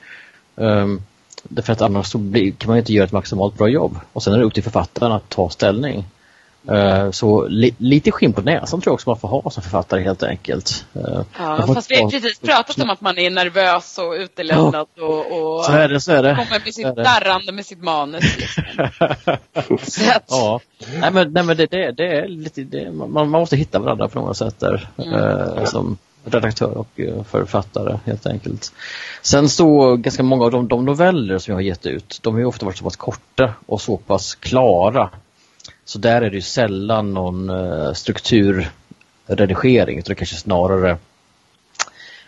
Um, 0.56 1.02
därför 1.44 1.74
att 1.74 1.82
annars 1.82 2.08
så 2.08 2.18
blir, 2.18 2.52
kan 2.52 2.70
man 2.70 2.78
inte 2.78 2.94
göra 2.94 3.06
ett 3.06 3.12
maximalt 3.12 3.58
bra 3.58 3.70
jobb. 3.70 3.98
Och 4.14 4.24
sen 4.24 4.34
är 4.34 4.38
det 4.38 4.44
upp 4.44 4.54
till 4.54 4.64
författaren 4.64 5.12
att 5.12 5.30
ta 5.30 5.50
ställning. 5.50 6.06
Uh, 6.70 7.12
så 7.12 7.48
li, 7.48 7.76
lite 7.78 8.12
skinn 8.12 8.34
på 8.34 8.42
näsan 8.42 8.82
tror 8.82 8.92
jag 8.92 8.94
också 8.94 9.10
man 9.10 9.20
får 9.20 9.28
ha 9.28 9.50
som 9.50 9.64
författare 9.64 10.02
helt 10.02 10.24
enkelt. 10.24 10.86
Man 10.94 11.26
Ja, 11.38 11.74
fast 11.74 11.92
vi 11.92 12.02
har 12.02 12.10
precis 12.10 12.40
pratat 12.40 12.80
om 12.80 12.90
att 12.90 13.02
man 13.02 13.18
är 13.18 13.30
nervös 13.30 13.98
och 13.98 14.12
utelämnad 14.12 14.88
och, 15.00 15.20
och 15.20 15.66
Så 15.66 15.72
är 15.72 15.90
det, 15.90 16.02
så 16.02 16.12
är 16.12 16.24
det. 16.24 16.36
kommer 16.36 16.62
med 16.66 16.74
sitt 16.74 16.96
darrande 16.96 17.52
med 17.52 17.66
sitt 17.66 17.82
manus. 17.84 18.38
Liksom. 18.38 18.64
Att, 20.16 20.26
Ja, 20.30 20.60
nej 21.00 21.12
men, 21.12 21.34
nej, 21.34 21.44
men 21.44 21.58
det, 21.58 21.66
det, 21.66 21.92
det 21.92 22.18
är 22.18 22.28
lite, 22.28 22.62
det, 22.62 22.92
man, 22.92 23.12
man 23.12 23.30
måste 23.30 23.56
hitta 23.56 23.80
varandra 23.80 24.08
på 24.08 24.20
något 24.20 24.38
sätt 24.38 24.60
där. 24.60 24.88
Eh, 24.98 25.66
som 25.66 25.98
redaktör 26.26 26.78
och 26.78 27.00
eh, 27.00 27.24
författare 27.24 27.98
helt 28.06 28.26
enkelt. 28.26 28.74
Sen 29.22 29.50
så 29.50 29.96
ganska 29.96 30.24
många 30.24 30.46
av 30.46 30.52
de, 30.52 30.68
de 30.68 30.86
noveller 30.86 31.38
som 31.38 31.52
jag 31.52 31.58
har 31.58 31.62
gett 31.62 31.86
ut, 31.86 32.20
de 32.22 32.36
har 32.36 32.46
ofta 32.46 32.66
varit 32.66 32.78
så 32.78 32.84
pass 32.84 32.96
korta 32.96 33.54
och 33.66 33.82
så 33.82 33.98
pass 33.98 34.36
klara. 34.36 35.10
Så 35.86 36.00
där 36.00 36.22
är 36.22 36.30
det 36.30 36.36
ju 36.36 36.42
sällan 36.42 37.14
någon 37.14 37.50
eh, 37.50 37.94
strukturredigering 37.94 39.98
utan 39.98 40.10
det 40.10 40.16
kanske 40.16 40.36
snarare 40.36 40.98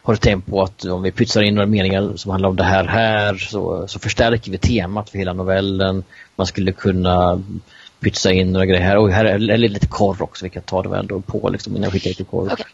har 0.03 0.15
tänkt 0.15 0.49
på 0.49 0.61
att 0.61 0.85
om 0.85 1.01
vi 1.01 1.11
pytsar 1.11 1.41
in 1.41 1.55
några 1.55 1.67
meningar 1.67 2.13
som 2.15 2.31
handlar 2.31 2.49
om 2.49 2.55
det 2.55 2.63
här 2.63 2.85
här 2.85 3.35
så, 3.35 3.87
så 3.87 3.99
förstärker 3.99 4.51
vi 4.51 4.57
temat 4.57 5.09
för 5.09 5.17
hela 5.17 5.33
novellen. 5.33 6.03
Man 6.35 6.47
skulle 6.47 6.71
kunna 6.71 7.43
pytsa 7.99 8.31
in 8.31 8.51
några 8.51 8.65
grejer 8.65 8.81
här. 8.81 8.97
Och 8.97 9.11
här 9.11 9.25
är 9.25 9.51
är 9.51 9.57
lite 9.57 9.87
korr 9.87 10.21
också, 10.21 10.45
vi 10.45 10.49
kan 10.49 10.63
ta 10.63 10.81
det 10.81 10.97
ändå 10.97 11.21
på 11.21 11.49
liksom, 11.49 11.75
innan 11.75 11.83
jag 11.83 11.93
skickar 11.93 12.09
lite 12.09 12.23
korr. 12.23 12.49
Okej. 12.51 12.65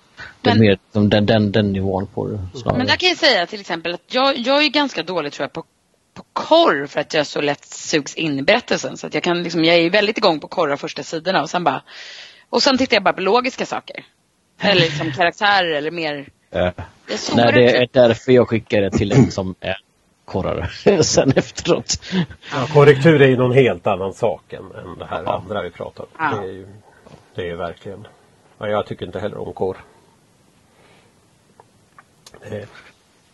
Det 0.42 0.50
är 0.50 0.60
mer 0.60 0.78
som 0.94 1.10
den, 1.10 1.26
den, 1.26 1.52
den 1.52 1.74
nivån 1.74 2.08
på 2.08 2.28
det 2.28 2.40
snarare. 2.54 2.78
Men 2.78 2.88
där 2.88 2.96
kan 2.96 3.10
jag 3.10 3.18
säga 3.18 3.46
till 3.46 3.60
exempel 3.60 3.94
att 3.94 4.14
jag, 4.14 4.38
jag 4.38 4.64
är 4.64 4.70
ganska 4.70 5.04
dålig 5.04 5.34
tror 5.34 5.44
jag 5.44 5.54
på, 5.54 5.64
på 6.20 6.26
korr 6.34 6.88
för 6.88 7.00
att 7.00 7.14
jag 7.14 7.28
så 7.28 7.42
lätt 7.42 7.66
sugs 7.66 8.16
in 8.16 8.40
i 8.40 8.42
berättelsen. 8.42 8.98
Så 8.98 9.08
att 9.08 9.14
jag, 9.14 9.24
kan 9.24 9.44
liksom, 9.44 9.66
jag 9.66 9.76
är 9.76 9.90
väldigt 9.90 10.18
igång 10.18 10.40
på 10.40 10.48
korra 10.48 10.78
första 10.78 11.04
sidorna 11.04 11.42
och 11.42 11.50
sen 11.50 11.64
bara 11.64 11.82
och 12.50 12.64
sen 12.64 12.78
tittar 12.78 12.96
jag 12.96 13.04
bara 13.04 13.14
på 13.14 13.22
logiska 13.22 13.66
saker. 13.66 14.06
Eller 14.60 14.82
liksom 14.82 15.12
karaktärer 15.12 15.72
eller 15.72 15.92
mer. 15.92 16.16
Uh, 16.56 16.70
nej, 17.36 17.54
det 17.54 17.78
är 17.78 17.88
därför 17.92 18.32
jag 18.32 18.50
skickar 18.50 18.82
det 18.82 18.92
till 18.92 19.12
en 19.12 19.32
som 19.32 19.56
är 19.60 19.78
korrare 20.26 20.68
sen 21.04 21.32
efteråt. 21.36 22.02
Ja, 22.52 22.68
korrektur 22.74 23.22
är 23.22 23.28
ju 23.28 23.38
någon 23.38 23.54
helt 23.54 23.88
annan 23.88 24.14
sak 24.14 24.54
än, 24.54 24.72
än 24.72 24.98
det 24.98 25.06
här 25.06 25.24
ja. 25.26 25.36
andra 25.38 25.62
vi 25.62 25.72
pratar 25.72 26.04
om. 26.04 26.10
Ja. 26.20 26.36
Det, 26.42 26.48
är 26.48 26.52
ju, 26.52 26.68
det 27.36 27.50
är 27.50 27.56
verkligen. 27.56 28.08
Ja, 28.58 28.68
jag 28.68 28.86
tycker 28.86 29.06
inte 29.06 29.20
heller 29.20 29.38
om 29.38 29.54
korr. 29.54 29.78
Det, 32.50 32.68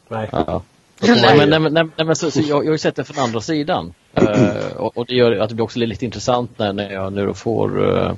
nej. 0.07 0.29
Ja. 0.31 0.61
Nej, 1.07 1.37
men, 1.37 1.49
nej, 1.49 1.71
nej, 1.71 1.87
nej, 1.97 2.05
men 2.05 2.15
så, 2.15 2.31
så 2.31 2.39
jag, 2.39 2.49
jag 2.49 2.55
har 2.55 2.71
ju 2.71 2.77
sett 2.77 2.95
det 2.95 3.03
från 3.03 3.23
andra 3.23 3.41
sidan. 3.41 3.93
Uh, 4.21 4.67
och, 4.77 4.97
och, 4.97 5.05
det 5.05 5.15
gör 5.15 5.39
att 5.39 5.49
det 5.49 5.55
blir 5.55 5.63
också 5.63 5.79
lite 5.79 6.05
intressant 6.05 6.59
när, 6.59 6.73
när 6.73 6.91
jag 6.91 7.13
nu 7.13 7.33
får 7.33 7.79
uh, 7.83 8.11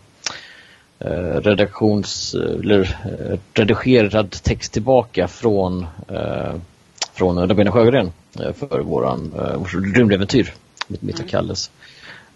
uh, 1.05 1.41
redaktions 1.41 2.33
eller 2.33 2.97
redigerad 3.53 4.31
text 4.31 4.73
tillbaka 4.73 5.27
från 5.27 5.85
från 7.13 7.47
Rabina 7.47 7.71
Sjögren 7.71 8.11
för 8.33 8.79
våran 8.79 9.33
uh, 9.35 9.63
rymdäventyr, 9.95 10.53
mitt, 10.87 11.01
mitt 11.01 11.15
och 11.15 11.19
mm. 11.19 11.29
Kalles. 11.29 11.71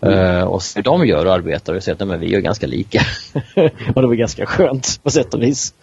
Uh, 0.05 0.43
och 0.43 0.61
hur 0.75 0.83
de 0.83 1.05
gör 1.05 1.25
och 1.25 1.33
arbetar 1.33 1.73
och 1.73 1.83
ser 1.83 1.91
att 1.91 2.07
nej, 2.07 2.17
vi 2.17 2.35
är 2.35 2.39
ganska 2.39 2.67
lika. 2.67 3.01
och 3.95 4.01
det 4.01 4.07
var 4.07 4.13
ganska 4.13 4.45
skönt 4.45 4.99
på 5.03 5.11
sätt 5.11 5.33
och 5.33 5.41
vis. 5.41 5.73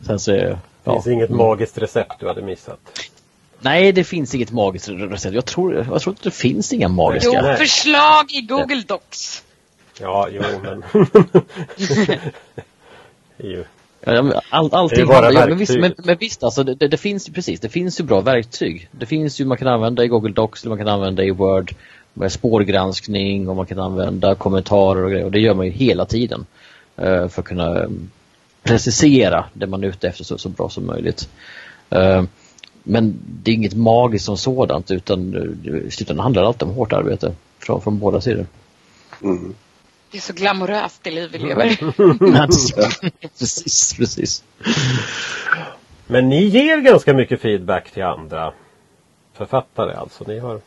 Sen 0.00 0.18
så. 0.18 0.58
Det 0.86 0.92
finns 0.92 1.06
inget 1.06 1.30
magiskt 1.30 1.78
recept 1.78 2.20
du 2.20 2.26
hade 2.26 2.42
missat? 2.42 2.78
Nej, 3.60 3.92
det 3.92 4.04
finns 4.04 4.34
inget 4.34 4.52
magiskt 4.52 4.88
recept. 4.88 5.34
Jag 5.34 5.44
tror, 5.44 5.74
jag 5.74 6.02
tror 6.02 6.12
att 6.14 6.22
det 6.22 6.30
finns 6.30 6.72
inga 6.72 6.88
magiska. 6.88 7.50
Jo, 7.50 7.56
förslag 7.56 8.32
i 8.32 8.40
Google 8.40 8.82
Docs. 8.86 9.42
Ja, 10.00 10.28
jo 10.32 10.42
men... 10.62 10.82
jo. 13.36 13.64
All, 14.50 14.74
allting 14.74 15.06
bara 15.06 15.32
ja, 15.32 15.46
men, 15.46 15.58
visst, 15.58 15.78
men, 15.78 15.94
men 15.98 16.16
visst 16.16 16.44
alltså, 16.44 16.62
det, 16.62 16.74
det, 16.74 16.88
det, 16.88 16.96
finns 16.96 17.28
ju 17.28 17.32
precis, 17.32 17.60
det 17.60 17.68
finns 17.68 18.00
ju 18.00 18.04
bra 18.04 18.20
verktyg. 18.20 18.88
Det 18.90 19.06
finns 19.06 19.40
ju, 19.40 19.44
man 19.44 19.56
kan 19.56 19.68
använda 19.68 20.04
i 20.04 20.08
Google 20.08 20.32
Docs, 20.32 20.62
eller 20.62 20.68
man 20.68 20.78
kan 20.78 20.88
använda 20.88 21.24
i 21.24 21.30
Word 21.30 21.74
med 22.14 22.32
spårgranskning 22.32 23.48
och 23.48 23.56
man 23.56 23.66
kan 23.66 23.78
använda 23.78 24.34
kommentarer 24.34 25.02
och 25.02 25.10
grejer. 25.10 25.24
Och 25.24 25.32
det 25.32 25.40
gör 25.40 25.54
man 25.54 25.66
ju 25.66 25.72
hela 25.72 26.04
tiden 26.04 26.46
uh, 26.98 27.28
för 27.28 27.40
att 27.40 27.44
kunna 27.44 27.78
um, 27.78 28.10
precisera 28.66 29.44
det 29.52 29.66
man 29.66 29.84
är 29.84 29.88
ute 29.88 30.08
efter 30.08 30.24
så, 30.24 30.38
så 30.38 30.48
bra 30.48 30.68
som 30.68 30.86
möjligt. 30.86 31.28
Uh, 31.94 32.22
men 32.82 33.18
det 33.42 33.50
är 33.50 33.54
inget 33.54 33.74
magiskt 33.74 34.24
som 34.24 34.36
sådant 34.36 34.90
utan, 34.90 35.34
utan 36.00 36.16
det 36.16 36.22
handlar 36.22 36.44
alltid 36.44 36.68
om 36.68 36.74
hårt 36.74 36.92
arbete 36.92 37.34
från, 37.58 37.80
från 37.80 37.98
båda 37.98 38.20
sidor. 38.20 38.46
Mm. 39.22 39.54
Det 40.10 40.18
är 40.18 40.22
så 40.22 40.32
glamoröst 40.32 41.00
det 41.02 41.10
liv 41.10 41.28
vi 41.32 41.38
lever. 41.38 41.76
precis, 43.38 43.94
precis. 43.96 44.44
Men 46.06 46.28
ni 46.28 46.44
ger 46.44 46.78
ganska 46.78 47.14
mycket 47.14 47.40
feedback 47.40 47.90
till 47.90 48.02
andra 48.02 48.52
författare 49.34 49.94
alltså. 49.94 50.24
Ni 50.26 50.38
har 50.38 50.60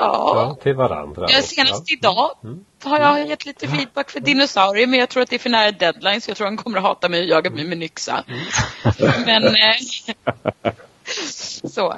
Ja, 0.00 0.56
till 0.62 0.74
varandra. 0.74 1.26
Ja, 1.28 1.42
senast 1.42 1.92
idag 1.92 2.30
mm. 2.44 2.64
har 2.84 3.00
jag 3.00 3.28
gett 3.28 3.46
lite 3.46 3.68
feedback 3.68 4.10
för 4.10 4.20
dinosaurier 4.20 4.86
men 4.86 4.98
jag 4.98 5.08
tror 5.08 5.22
att 5.22 5.30
det 5.30 5.36
är 5.36 5.40
för 5.40 5.50
nära 5.50 5.70
deadline 5.72 6.20
så 6.20 6.30
jag 6.30 6.36
tror 6.36 6.46
han 6.46 6.56
kommer 6.56 6.78
att 6.78 6.84
hata 6.84 7.08
mig 7.08 7.20
och 7.20 7.26
jaga 7.26 7.50
mig 7.50 7.64
med 7.64 7.82
yxa. 7.82 8.24
Mm. 8.28 9.24
Men 9.26 9.46
eh, 9.46 10.72
så. 11.68 11.94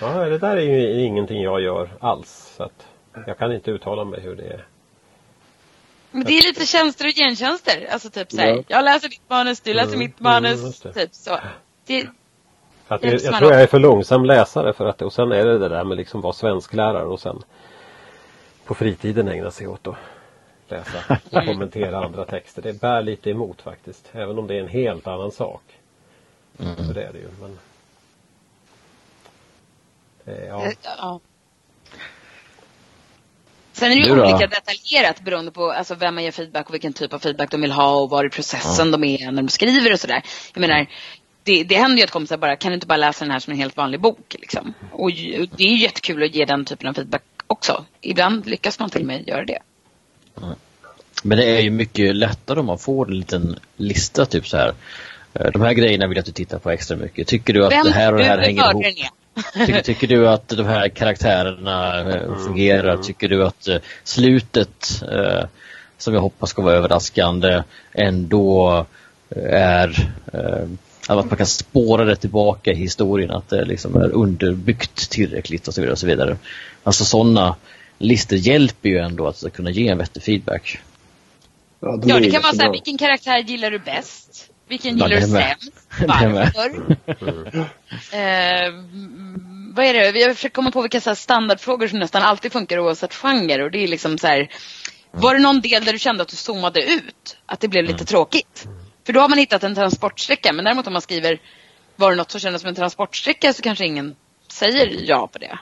Ja, 0.00 0.06
det 0.24 0.38
där 0.38 0.56
är 0.56 0.60
ju 0.60 1.04
ingenting 1.04 1.42
jag 1.42 1.60
gör 1.60 1.90
alls. 2.00 2.54
Så 2.56 2.62
att 2.62 2.86
jag 3.26 3.38
kan 3.38 3.52
inte 3.52 3.70
uttala 3.70 4.04
mig 4.04 4.20
hur 4.20 4.36
det 4.36 4.46
är. 4.46 4.66
Men 6.10 6.24
det 6.24 6.38
är 6.38 6.42
lite 6.42 6.66
tjänster 6.66 7.06
och 7.06 7.14
gentjänster. 7.14 7.88
Alltså 7.92 8.10
typ 8.10 8.32
så 8.32 8.40
här, 8.40 8.56
ja. 8.56 8.62
jag 8.68 8.84
läser 8.84 9.08
ditt 9.08 9.30
manus, 9.30 9.60
du 9.60 9.74
läser 9.74 9.88
mm. 9.88 9.98
mitt 9.98 10.20
manus. 10.20 10.84
Mm, 10.84 10.94
typ 10.94 11.14
så. 11.14 11.38
Det, 11.86 12.06
att 12.94 13.04
jag, 13.04 13.14
jag 13.14 13.38
tror 13.38 13.52
jag 13.52 13.62
är 13.62 13.66
för 13.66 13.78
långsam 13.78 14.24
läsare 14.24 14.72
för 14.72 14.86
att 14.86 15.02
och 15.02 15.12
sen 15.12 15.32
är 15.32 15.46
det 15.46 15.58
det 15.58 15.68
där 15.68 15.84
med 15.84 15.96
liksom 15.96 16.20
vara 16.20 16.32
svensklärare 16.32 17.04
och 17.04 17.20
sen 17.20 17.42
på 18.64 18.74
fritiden 18.74 19.28
ägna 19.28 19.50
sig 19.50 19.66
åt 19.66 19.86
att 19.86 19.96
läsa 20.68 20.98
och 21.30 21.34
mm. 21.34 21.46
kommentera 21.46 22.04
andra 22.04 22.24
texter. 22.24 22.62
Det 22.62 22.80
bär 22.80 23.02
lite 23.02 23.30
emot 23.30 23.62
faktiskt. 23.62 24.08
Även 24.12 24.38
om 24.38 24.46
det 24.46 24.54
är 24.54 24.60
en 24.60 24.68
helt 24.68 25.06
annan 25.06 25.32
sak. 25.32 25.62
Mm. 26.60 26.76
Så 26.76 26.92
det 26.92 27.02
är 27.02 27.12
det 27.12 27.18
ju. 27.18 27.28
Men... 27.40 27.58
Eh, 30.24 30.44
ja. 30.44 30.64
Eh, 30.64 30.72
ja. 30.98 31.20
Sen 33.72 33.92
är 33.92 33.96
det 33.96 34.02
ju 34.02 34.12
olika 34.12 34.46
detaljerat 34.46 35.20
beroende 35.20 35.50
på 35.50 35.70
alltså, 35.70 35.94
vem 35.94 36.14
man 36.14 36.24
ger 36.24 36.30
feedback 36.30 36.68
och 36.68 36.74
vilken 36.74 36.92
typ 36.92 37.12
av 37.12 37.18
feedback 37.18 37.50
de 37.50 37.60
vill 37.60 37.72
ha 37.72 38.00
och 38.00 38.10
var 38.10 38.24
i 38.24 38.28
processen 38.28 38.86
ja. 38.86 38.92
de 38.92 39.04
är 39.04 39.30
när 39.30 39.42
de 39.42 39.48
skriver 39.48 39.92
och 39.92 40.00
sådär. 40.00 40.22
Jag 40.54 40.60
menar, 40.60 40.86
det, 41.44 41.64
det 41.64 41.76
händer 41.76 41.96
ju 41.96 42.04
att 42.04 42.10
kompisar 42.10 42.36
bara, 42.36 42.56
kan 42.56 42.70
du 42.70 42.74
inte 42.74 42.86
bara 42.86 42.96
läsa 42.96 43.24
den 43.24 43.32
här 43.32 43.38
som 43.38 43.52
en 43.52 43.58
helt 43.58 43.76
vanlig 43.76 44.00
bok? 44.00 44.36
Liksom? 44.40 44.74
Och 44.92 45.10
det 45.56 45.64
är 45.64 45.70
ju 45.70 45.78
jättekul 45.78 46.22
att 46.22 46.34
ge 46.34 46.44
den 46.44 46.64
typen 46.64 46.88
av 46.88 46.94
feedback 46.94 47.22
också. 47.46 47.84
Ibland 48.00 48.46
lyckas 48.46 48.78
man 48.78 48.90
till 48.90 49.00
och 49.00 49.06
med 49.06 49.28
göra 49.28 49.44
det. 49.44 49.58
Men 51.22 51.38
det 51.38 51.44
är 51.44 51.60
ju 51.60 51.70
mycket 51.70 52.16
lättare 52.16 52.60
om 52.60 52.66
man 52.66 52.78
får 52.78 53.10
en 53.10 53.18
liten 53.18 53.58
lista 53.76 54.26
typ 54.26 54.48
så 54.48 54.56
här. 54.56 54.72
Eh, 55.34 55.50
de 55.52 55.62
här 55.62 55.72
grejerna 55.72 56.06
vill 56.06 56.16
jag 56.16 56.22
att 56.22 56.26
du 56.26 56.32
tittar 56.32 56.58
på 56.58 56.70
extra 56.70 56.96
mycket. 56.96 57.28
Tycker 57.28 57.52
du 57.52 57.66
att 57.66 57.72
Vem 57.72 57.84
det 57.84 57.92
här 57.92 58.12
och 58.12 58.18
det 58.18 58.24
här 58.24 58.38
hänger 58.38 58.70
ihop? 58.70 58.84
Tycker, 59.66 59.82
tycker, 59.82 60.06
du 60.06 60.28
att 60.28 60.48
de 60.48 60.66
här 60.66 60.88
karaktärerna 60.88 62.00
eh, 62.00 62.36
fungerar? 62.36 62.96
Tycker 62.96 63.28
du 63.28 63.44
att 63.44 63.68
eh, 63.68 63.76
slutet, 64.04 65.02
som 65.98 66.14
jag 66.14 66.20
hoppas 66.20 66.50
ska 66.50 66.62
vara 66.62 66.74
överraskande, 66.74 67.62
ändå 67.92 68.86
är 69.50 70.12
att 71.08 71.30
man 71.30 71.36
kan 71.36 71.46
spåra 71.46 72.04
det 72.04 72.16
tillbaka 72.16 72.70
i 72.70 72.74
historien, 72.74 73.30
att 73.30 73.48
det 73.48 73.64
liksom 73.64 73.96
är 73.96 74.10
underbyggt 74.12 75.10
tillräckligt 75.10 75.68
och 75.68 75.74
så 75.74 75.80
vidare. 75.80 75.92
Och 75.92 75.98
så 75.98 76.06
vidare. 76.06 76.36
Alltså 76.82 77.04
sådana 77.04 77.56
listor 77.98 78.38
hjälper 78.38 78.88
ju 78.88 78.98
ändå 78.98 79.26
att 79.26 79.52
kunna 79.52 79.70
ge 79.70 79.88
en 79.88 79.98
vettig 79.98 80.22
feedback. 80.22 80.78
Ja, 81.80 82.00
ja 82.04 82.18
det 82.18 82.30
kan 82.30 82.42
vara 82.42 82.52
så 82.52 82.62
här, 82.62 82.72
vilken 82.72 82.98
karaktär 82.98 83.38
gillar 83.38 83.70
du 83.70 83.78
bäst? 83.78 84.50
Vilken 84.68 84.98
gillar 84.98 85.08
du 85.08 85.20
sämst? 85.20 85.72
Varför? 86.06 86.96
eh, 88.16 88.72
vad 89.74 89.86
är 89.86 89.94
det? 89.94 90.12
Vi 90.12 90.22
har 90.22 90.34
försökt 90.34 90.54
komma 90.54 90.70
på 90.70 90.82
vilka 90.82 91.00
så 91.00 91.14
standardfrågor 91.14 91.88
som 91.88 91.98
nästan 91.98 92.22
alltid 92.22 92.52
funkar 92.52 92.78
oavsett 92.78 93.14
genre. 93.14 93.64
Och 93.64 93.70
det 93.70 93.78
är 93.78 93.88
liksom 93.88 94.18
så 94.18 94.26
här, 94.26 94.48
var 95.10 95.34
det 95.34 95.40
någon 95.40 95.60
del 95.60 95.84
där 95.84 95.92
du 95.92 95.98
kände 95.98 96.22
att 96.22 96.28
du 96.28 96.36
zoomade 96.36 96.80
ut? 96.82 97.36
Att 97.46 97.60
det 97.60 97.68
blev 97.68 97.84
lite 97.84 97.94
mm. 97.94 98.06
tråkigt? 98.06 98.66
För 99.04 99.12
då 99.12 99.20
har 99.20 99.28
man 99.28 99.38
hittat 99.38 99.64
en 99.64 99.74
transportsträcka. 99.74 100.52
Men 100.52 100.64
däremot 100.64 100.86
om 100.86 100.92
man 100.92 101.02
skriver 101.02 101.40
var 101.96 102.10
det 102.10 102.16
något 102.16 102.30
som 102.30 102.40
kändes 102.40 102.62
som 102.62 102.68
en 102.68 102.74
transportsträcka 102.74 103.52
så 103.52 103.62
kanske 103.62 103.86
ingen 103.86 104.16
säger 104.48 105.08
ja 105.08 105.26
på 105.26 105.38
det. 105.38 105.58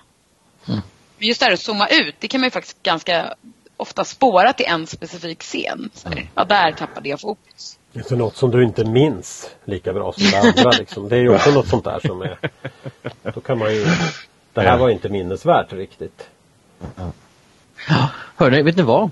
Mm. 0.68 0.80
Men 1.18 1.28
just 1.28 1.40
det 1.40 1.46
här 1.46 1.52
att 1.52 1.60
zooma 1.60 1.88
ut, 1.88 2.14
det 2.18 2.28
kan 2.28 2.40
man 2.40 2.46
ju 2.46 2.50
faktiskt 2.50 2.82
ganska 2.82 3.34
ofta 3.76 4.04
spåra 4.04 4.52
till 4.52 4.66
en 4.66 4.86
specifik 4.86 5.42
scen. 5.42 5.90
Så 5.94 6.08
här, 6.08 6.30
ja, 6.34 6.44
där 6.44 6.72
tappade 6.72 7.08
jag 7.08 7.20
fokus. 7.20 7.78
Det 7.92 8.10
är 8.10 8.16
något 8.16 8.36
som 8.36 8.50
du 8.50 8.64
inte 8.64 8.84
minns 8.84 9.50
lika 9.64 9.92
bra 9.92 10.12
som 10.12 10.24
det 10.30 10.38
andra. 10.38 10.70
Liksom. 10.70 11.08
Det 11.08 11.16
är 11.16 11.20
ju 11.20 11.34
också 11.34 11.50
något 11.50 11.68
sånt 11.68 11.84
där 11.84 12.00
som 12.06 12.22
är... 12.22 12.38
Då 13.34 13.40
kan 13.40 13.58
man 13.58 13.74
ju... 13.74 13.86
Det 14.52 14.60
här 14.60 14.78
var 14.78 14.90
inte 14.90 15.08
minnesvärt 15.08 15.72
riktigt. 15.72 16.28
Ja. 16.96 17.12
Hörni, 18.36 18.62
vet 18.62 18.76
ni 18.76 18.82
vad? 18.82 19.10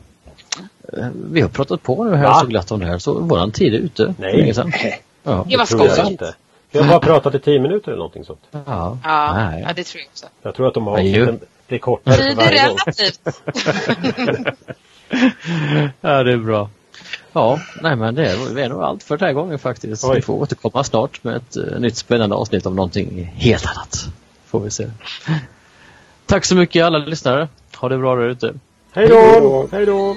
Vi 1.15 1.41
har 1.41 1.49
pratat 1.49 1.83
på 1.83 2.05
nu 2.05 2.17
här 2.17 2.25
Va? 2.25 2.41
så 2.41 2.47
glatt 2.47 2.71
om 2.71 2.81
det 2.81 2.87
här 2.87 2.99
så 2.99 3.21
våran 3.21 3.53
tid 3.53 3.75
är 3.75 3.79
ute. 3.79 4.15
Nej. 4.19 4.55
Ja. 5.23 5.45
Det 5.49 5.57
var 5.57 5.65
skojigt. 5.65 6.23
Vi 6.71 6.79
har 6.79 6.89
bara 6.89 7.01
pratat 7.01 7.35
i 7.35 7.39
tio 7.39 7.61
minuter 7.61 7.89
eller 7.89 7.99
någonting 7.99 8.25
sånt. 8.25 8.41
Ja, 8.51 8.99
ja, 9.05 9.59
ja 9.59 9.73
det 9.77 9.85
tror 9.85 10.01
jag 10.01 10.09
också. 10.11 10.27
Jag 10.43 10.55
tror 10.55 10.69
att 10.69 10.75
de 10.75 10.87
har 10.87 10.99
en, 10.99 11.41
det 11.67 11.75
är 11.75 11.79
kortare 11.79 12.15
för 12.15 12.35
varje 12.35 12.69
gång. 12.69 12.77
ja, 16.01 16.23
det 16.23 16.33
är 16.33 16.37
bra. 16.37 16.71
Ja, 17.33 17.61
nej 17.83 17.97
men 17.97 18.15
det 18.15 18.31
är, 18.31 18.55
det 18.55 18.65
är 18.65 18.69
nog 18.69 18.83
allt 18.83 19.03
för 19.03 19.17
den 19.17 19.27
här 19.27 19.33
gången 19.35 19.59
faktiskt. 19.59 20.05
Oj. 20.05 20.17
Vi 20.17 20.23
får 20.23 20.35
återkomma 20.35 20.85
snart 20.85 21.25
med 21.25 21.37
ett 21.37 21.57
uh, 21.57 21.81
nytt 21.81 21.97
spännande 21.97 22.37
avsnitt 22.37 22.67
om 22.67 22.77
någonting 22.77 23.25
helt 23.25 23.67
annat. 23.67 24.09
Får 24.47 24.61
vi 24.61 24.71
se. 24.71 24.87
Tack 26.27 26.45
så 26.45 26.57
mycket 26.57 26.85
alla 26.85 26.99
lyssnare. 26.99 27.49
Ha 27.77 27.89
det 27.89 27.99
bra 27.99 28.17
där 28.17 28.29
ute. 28.29 28.55
Hej 28.93 29.09
då! 29.09 29.69
Hej 29.73 29.87
då! 29.87 30.17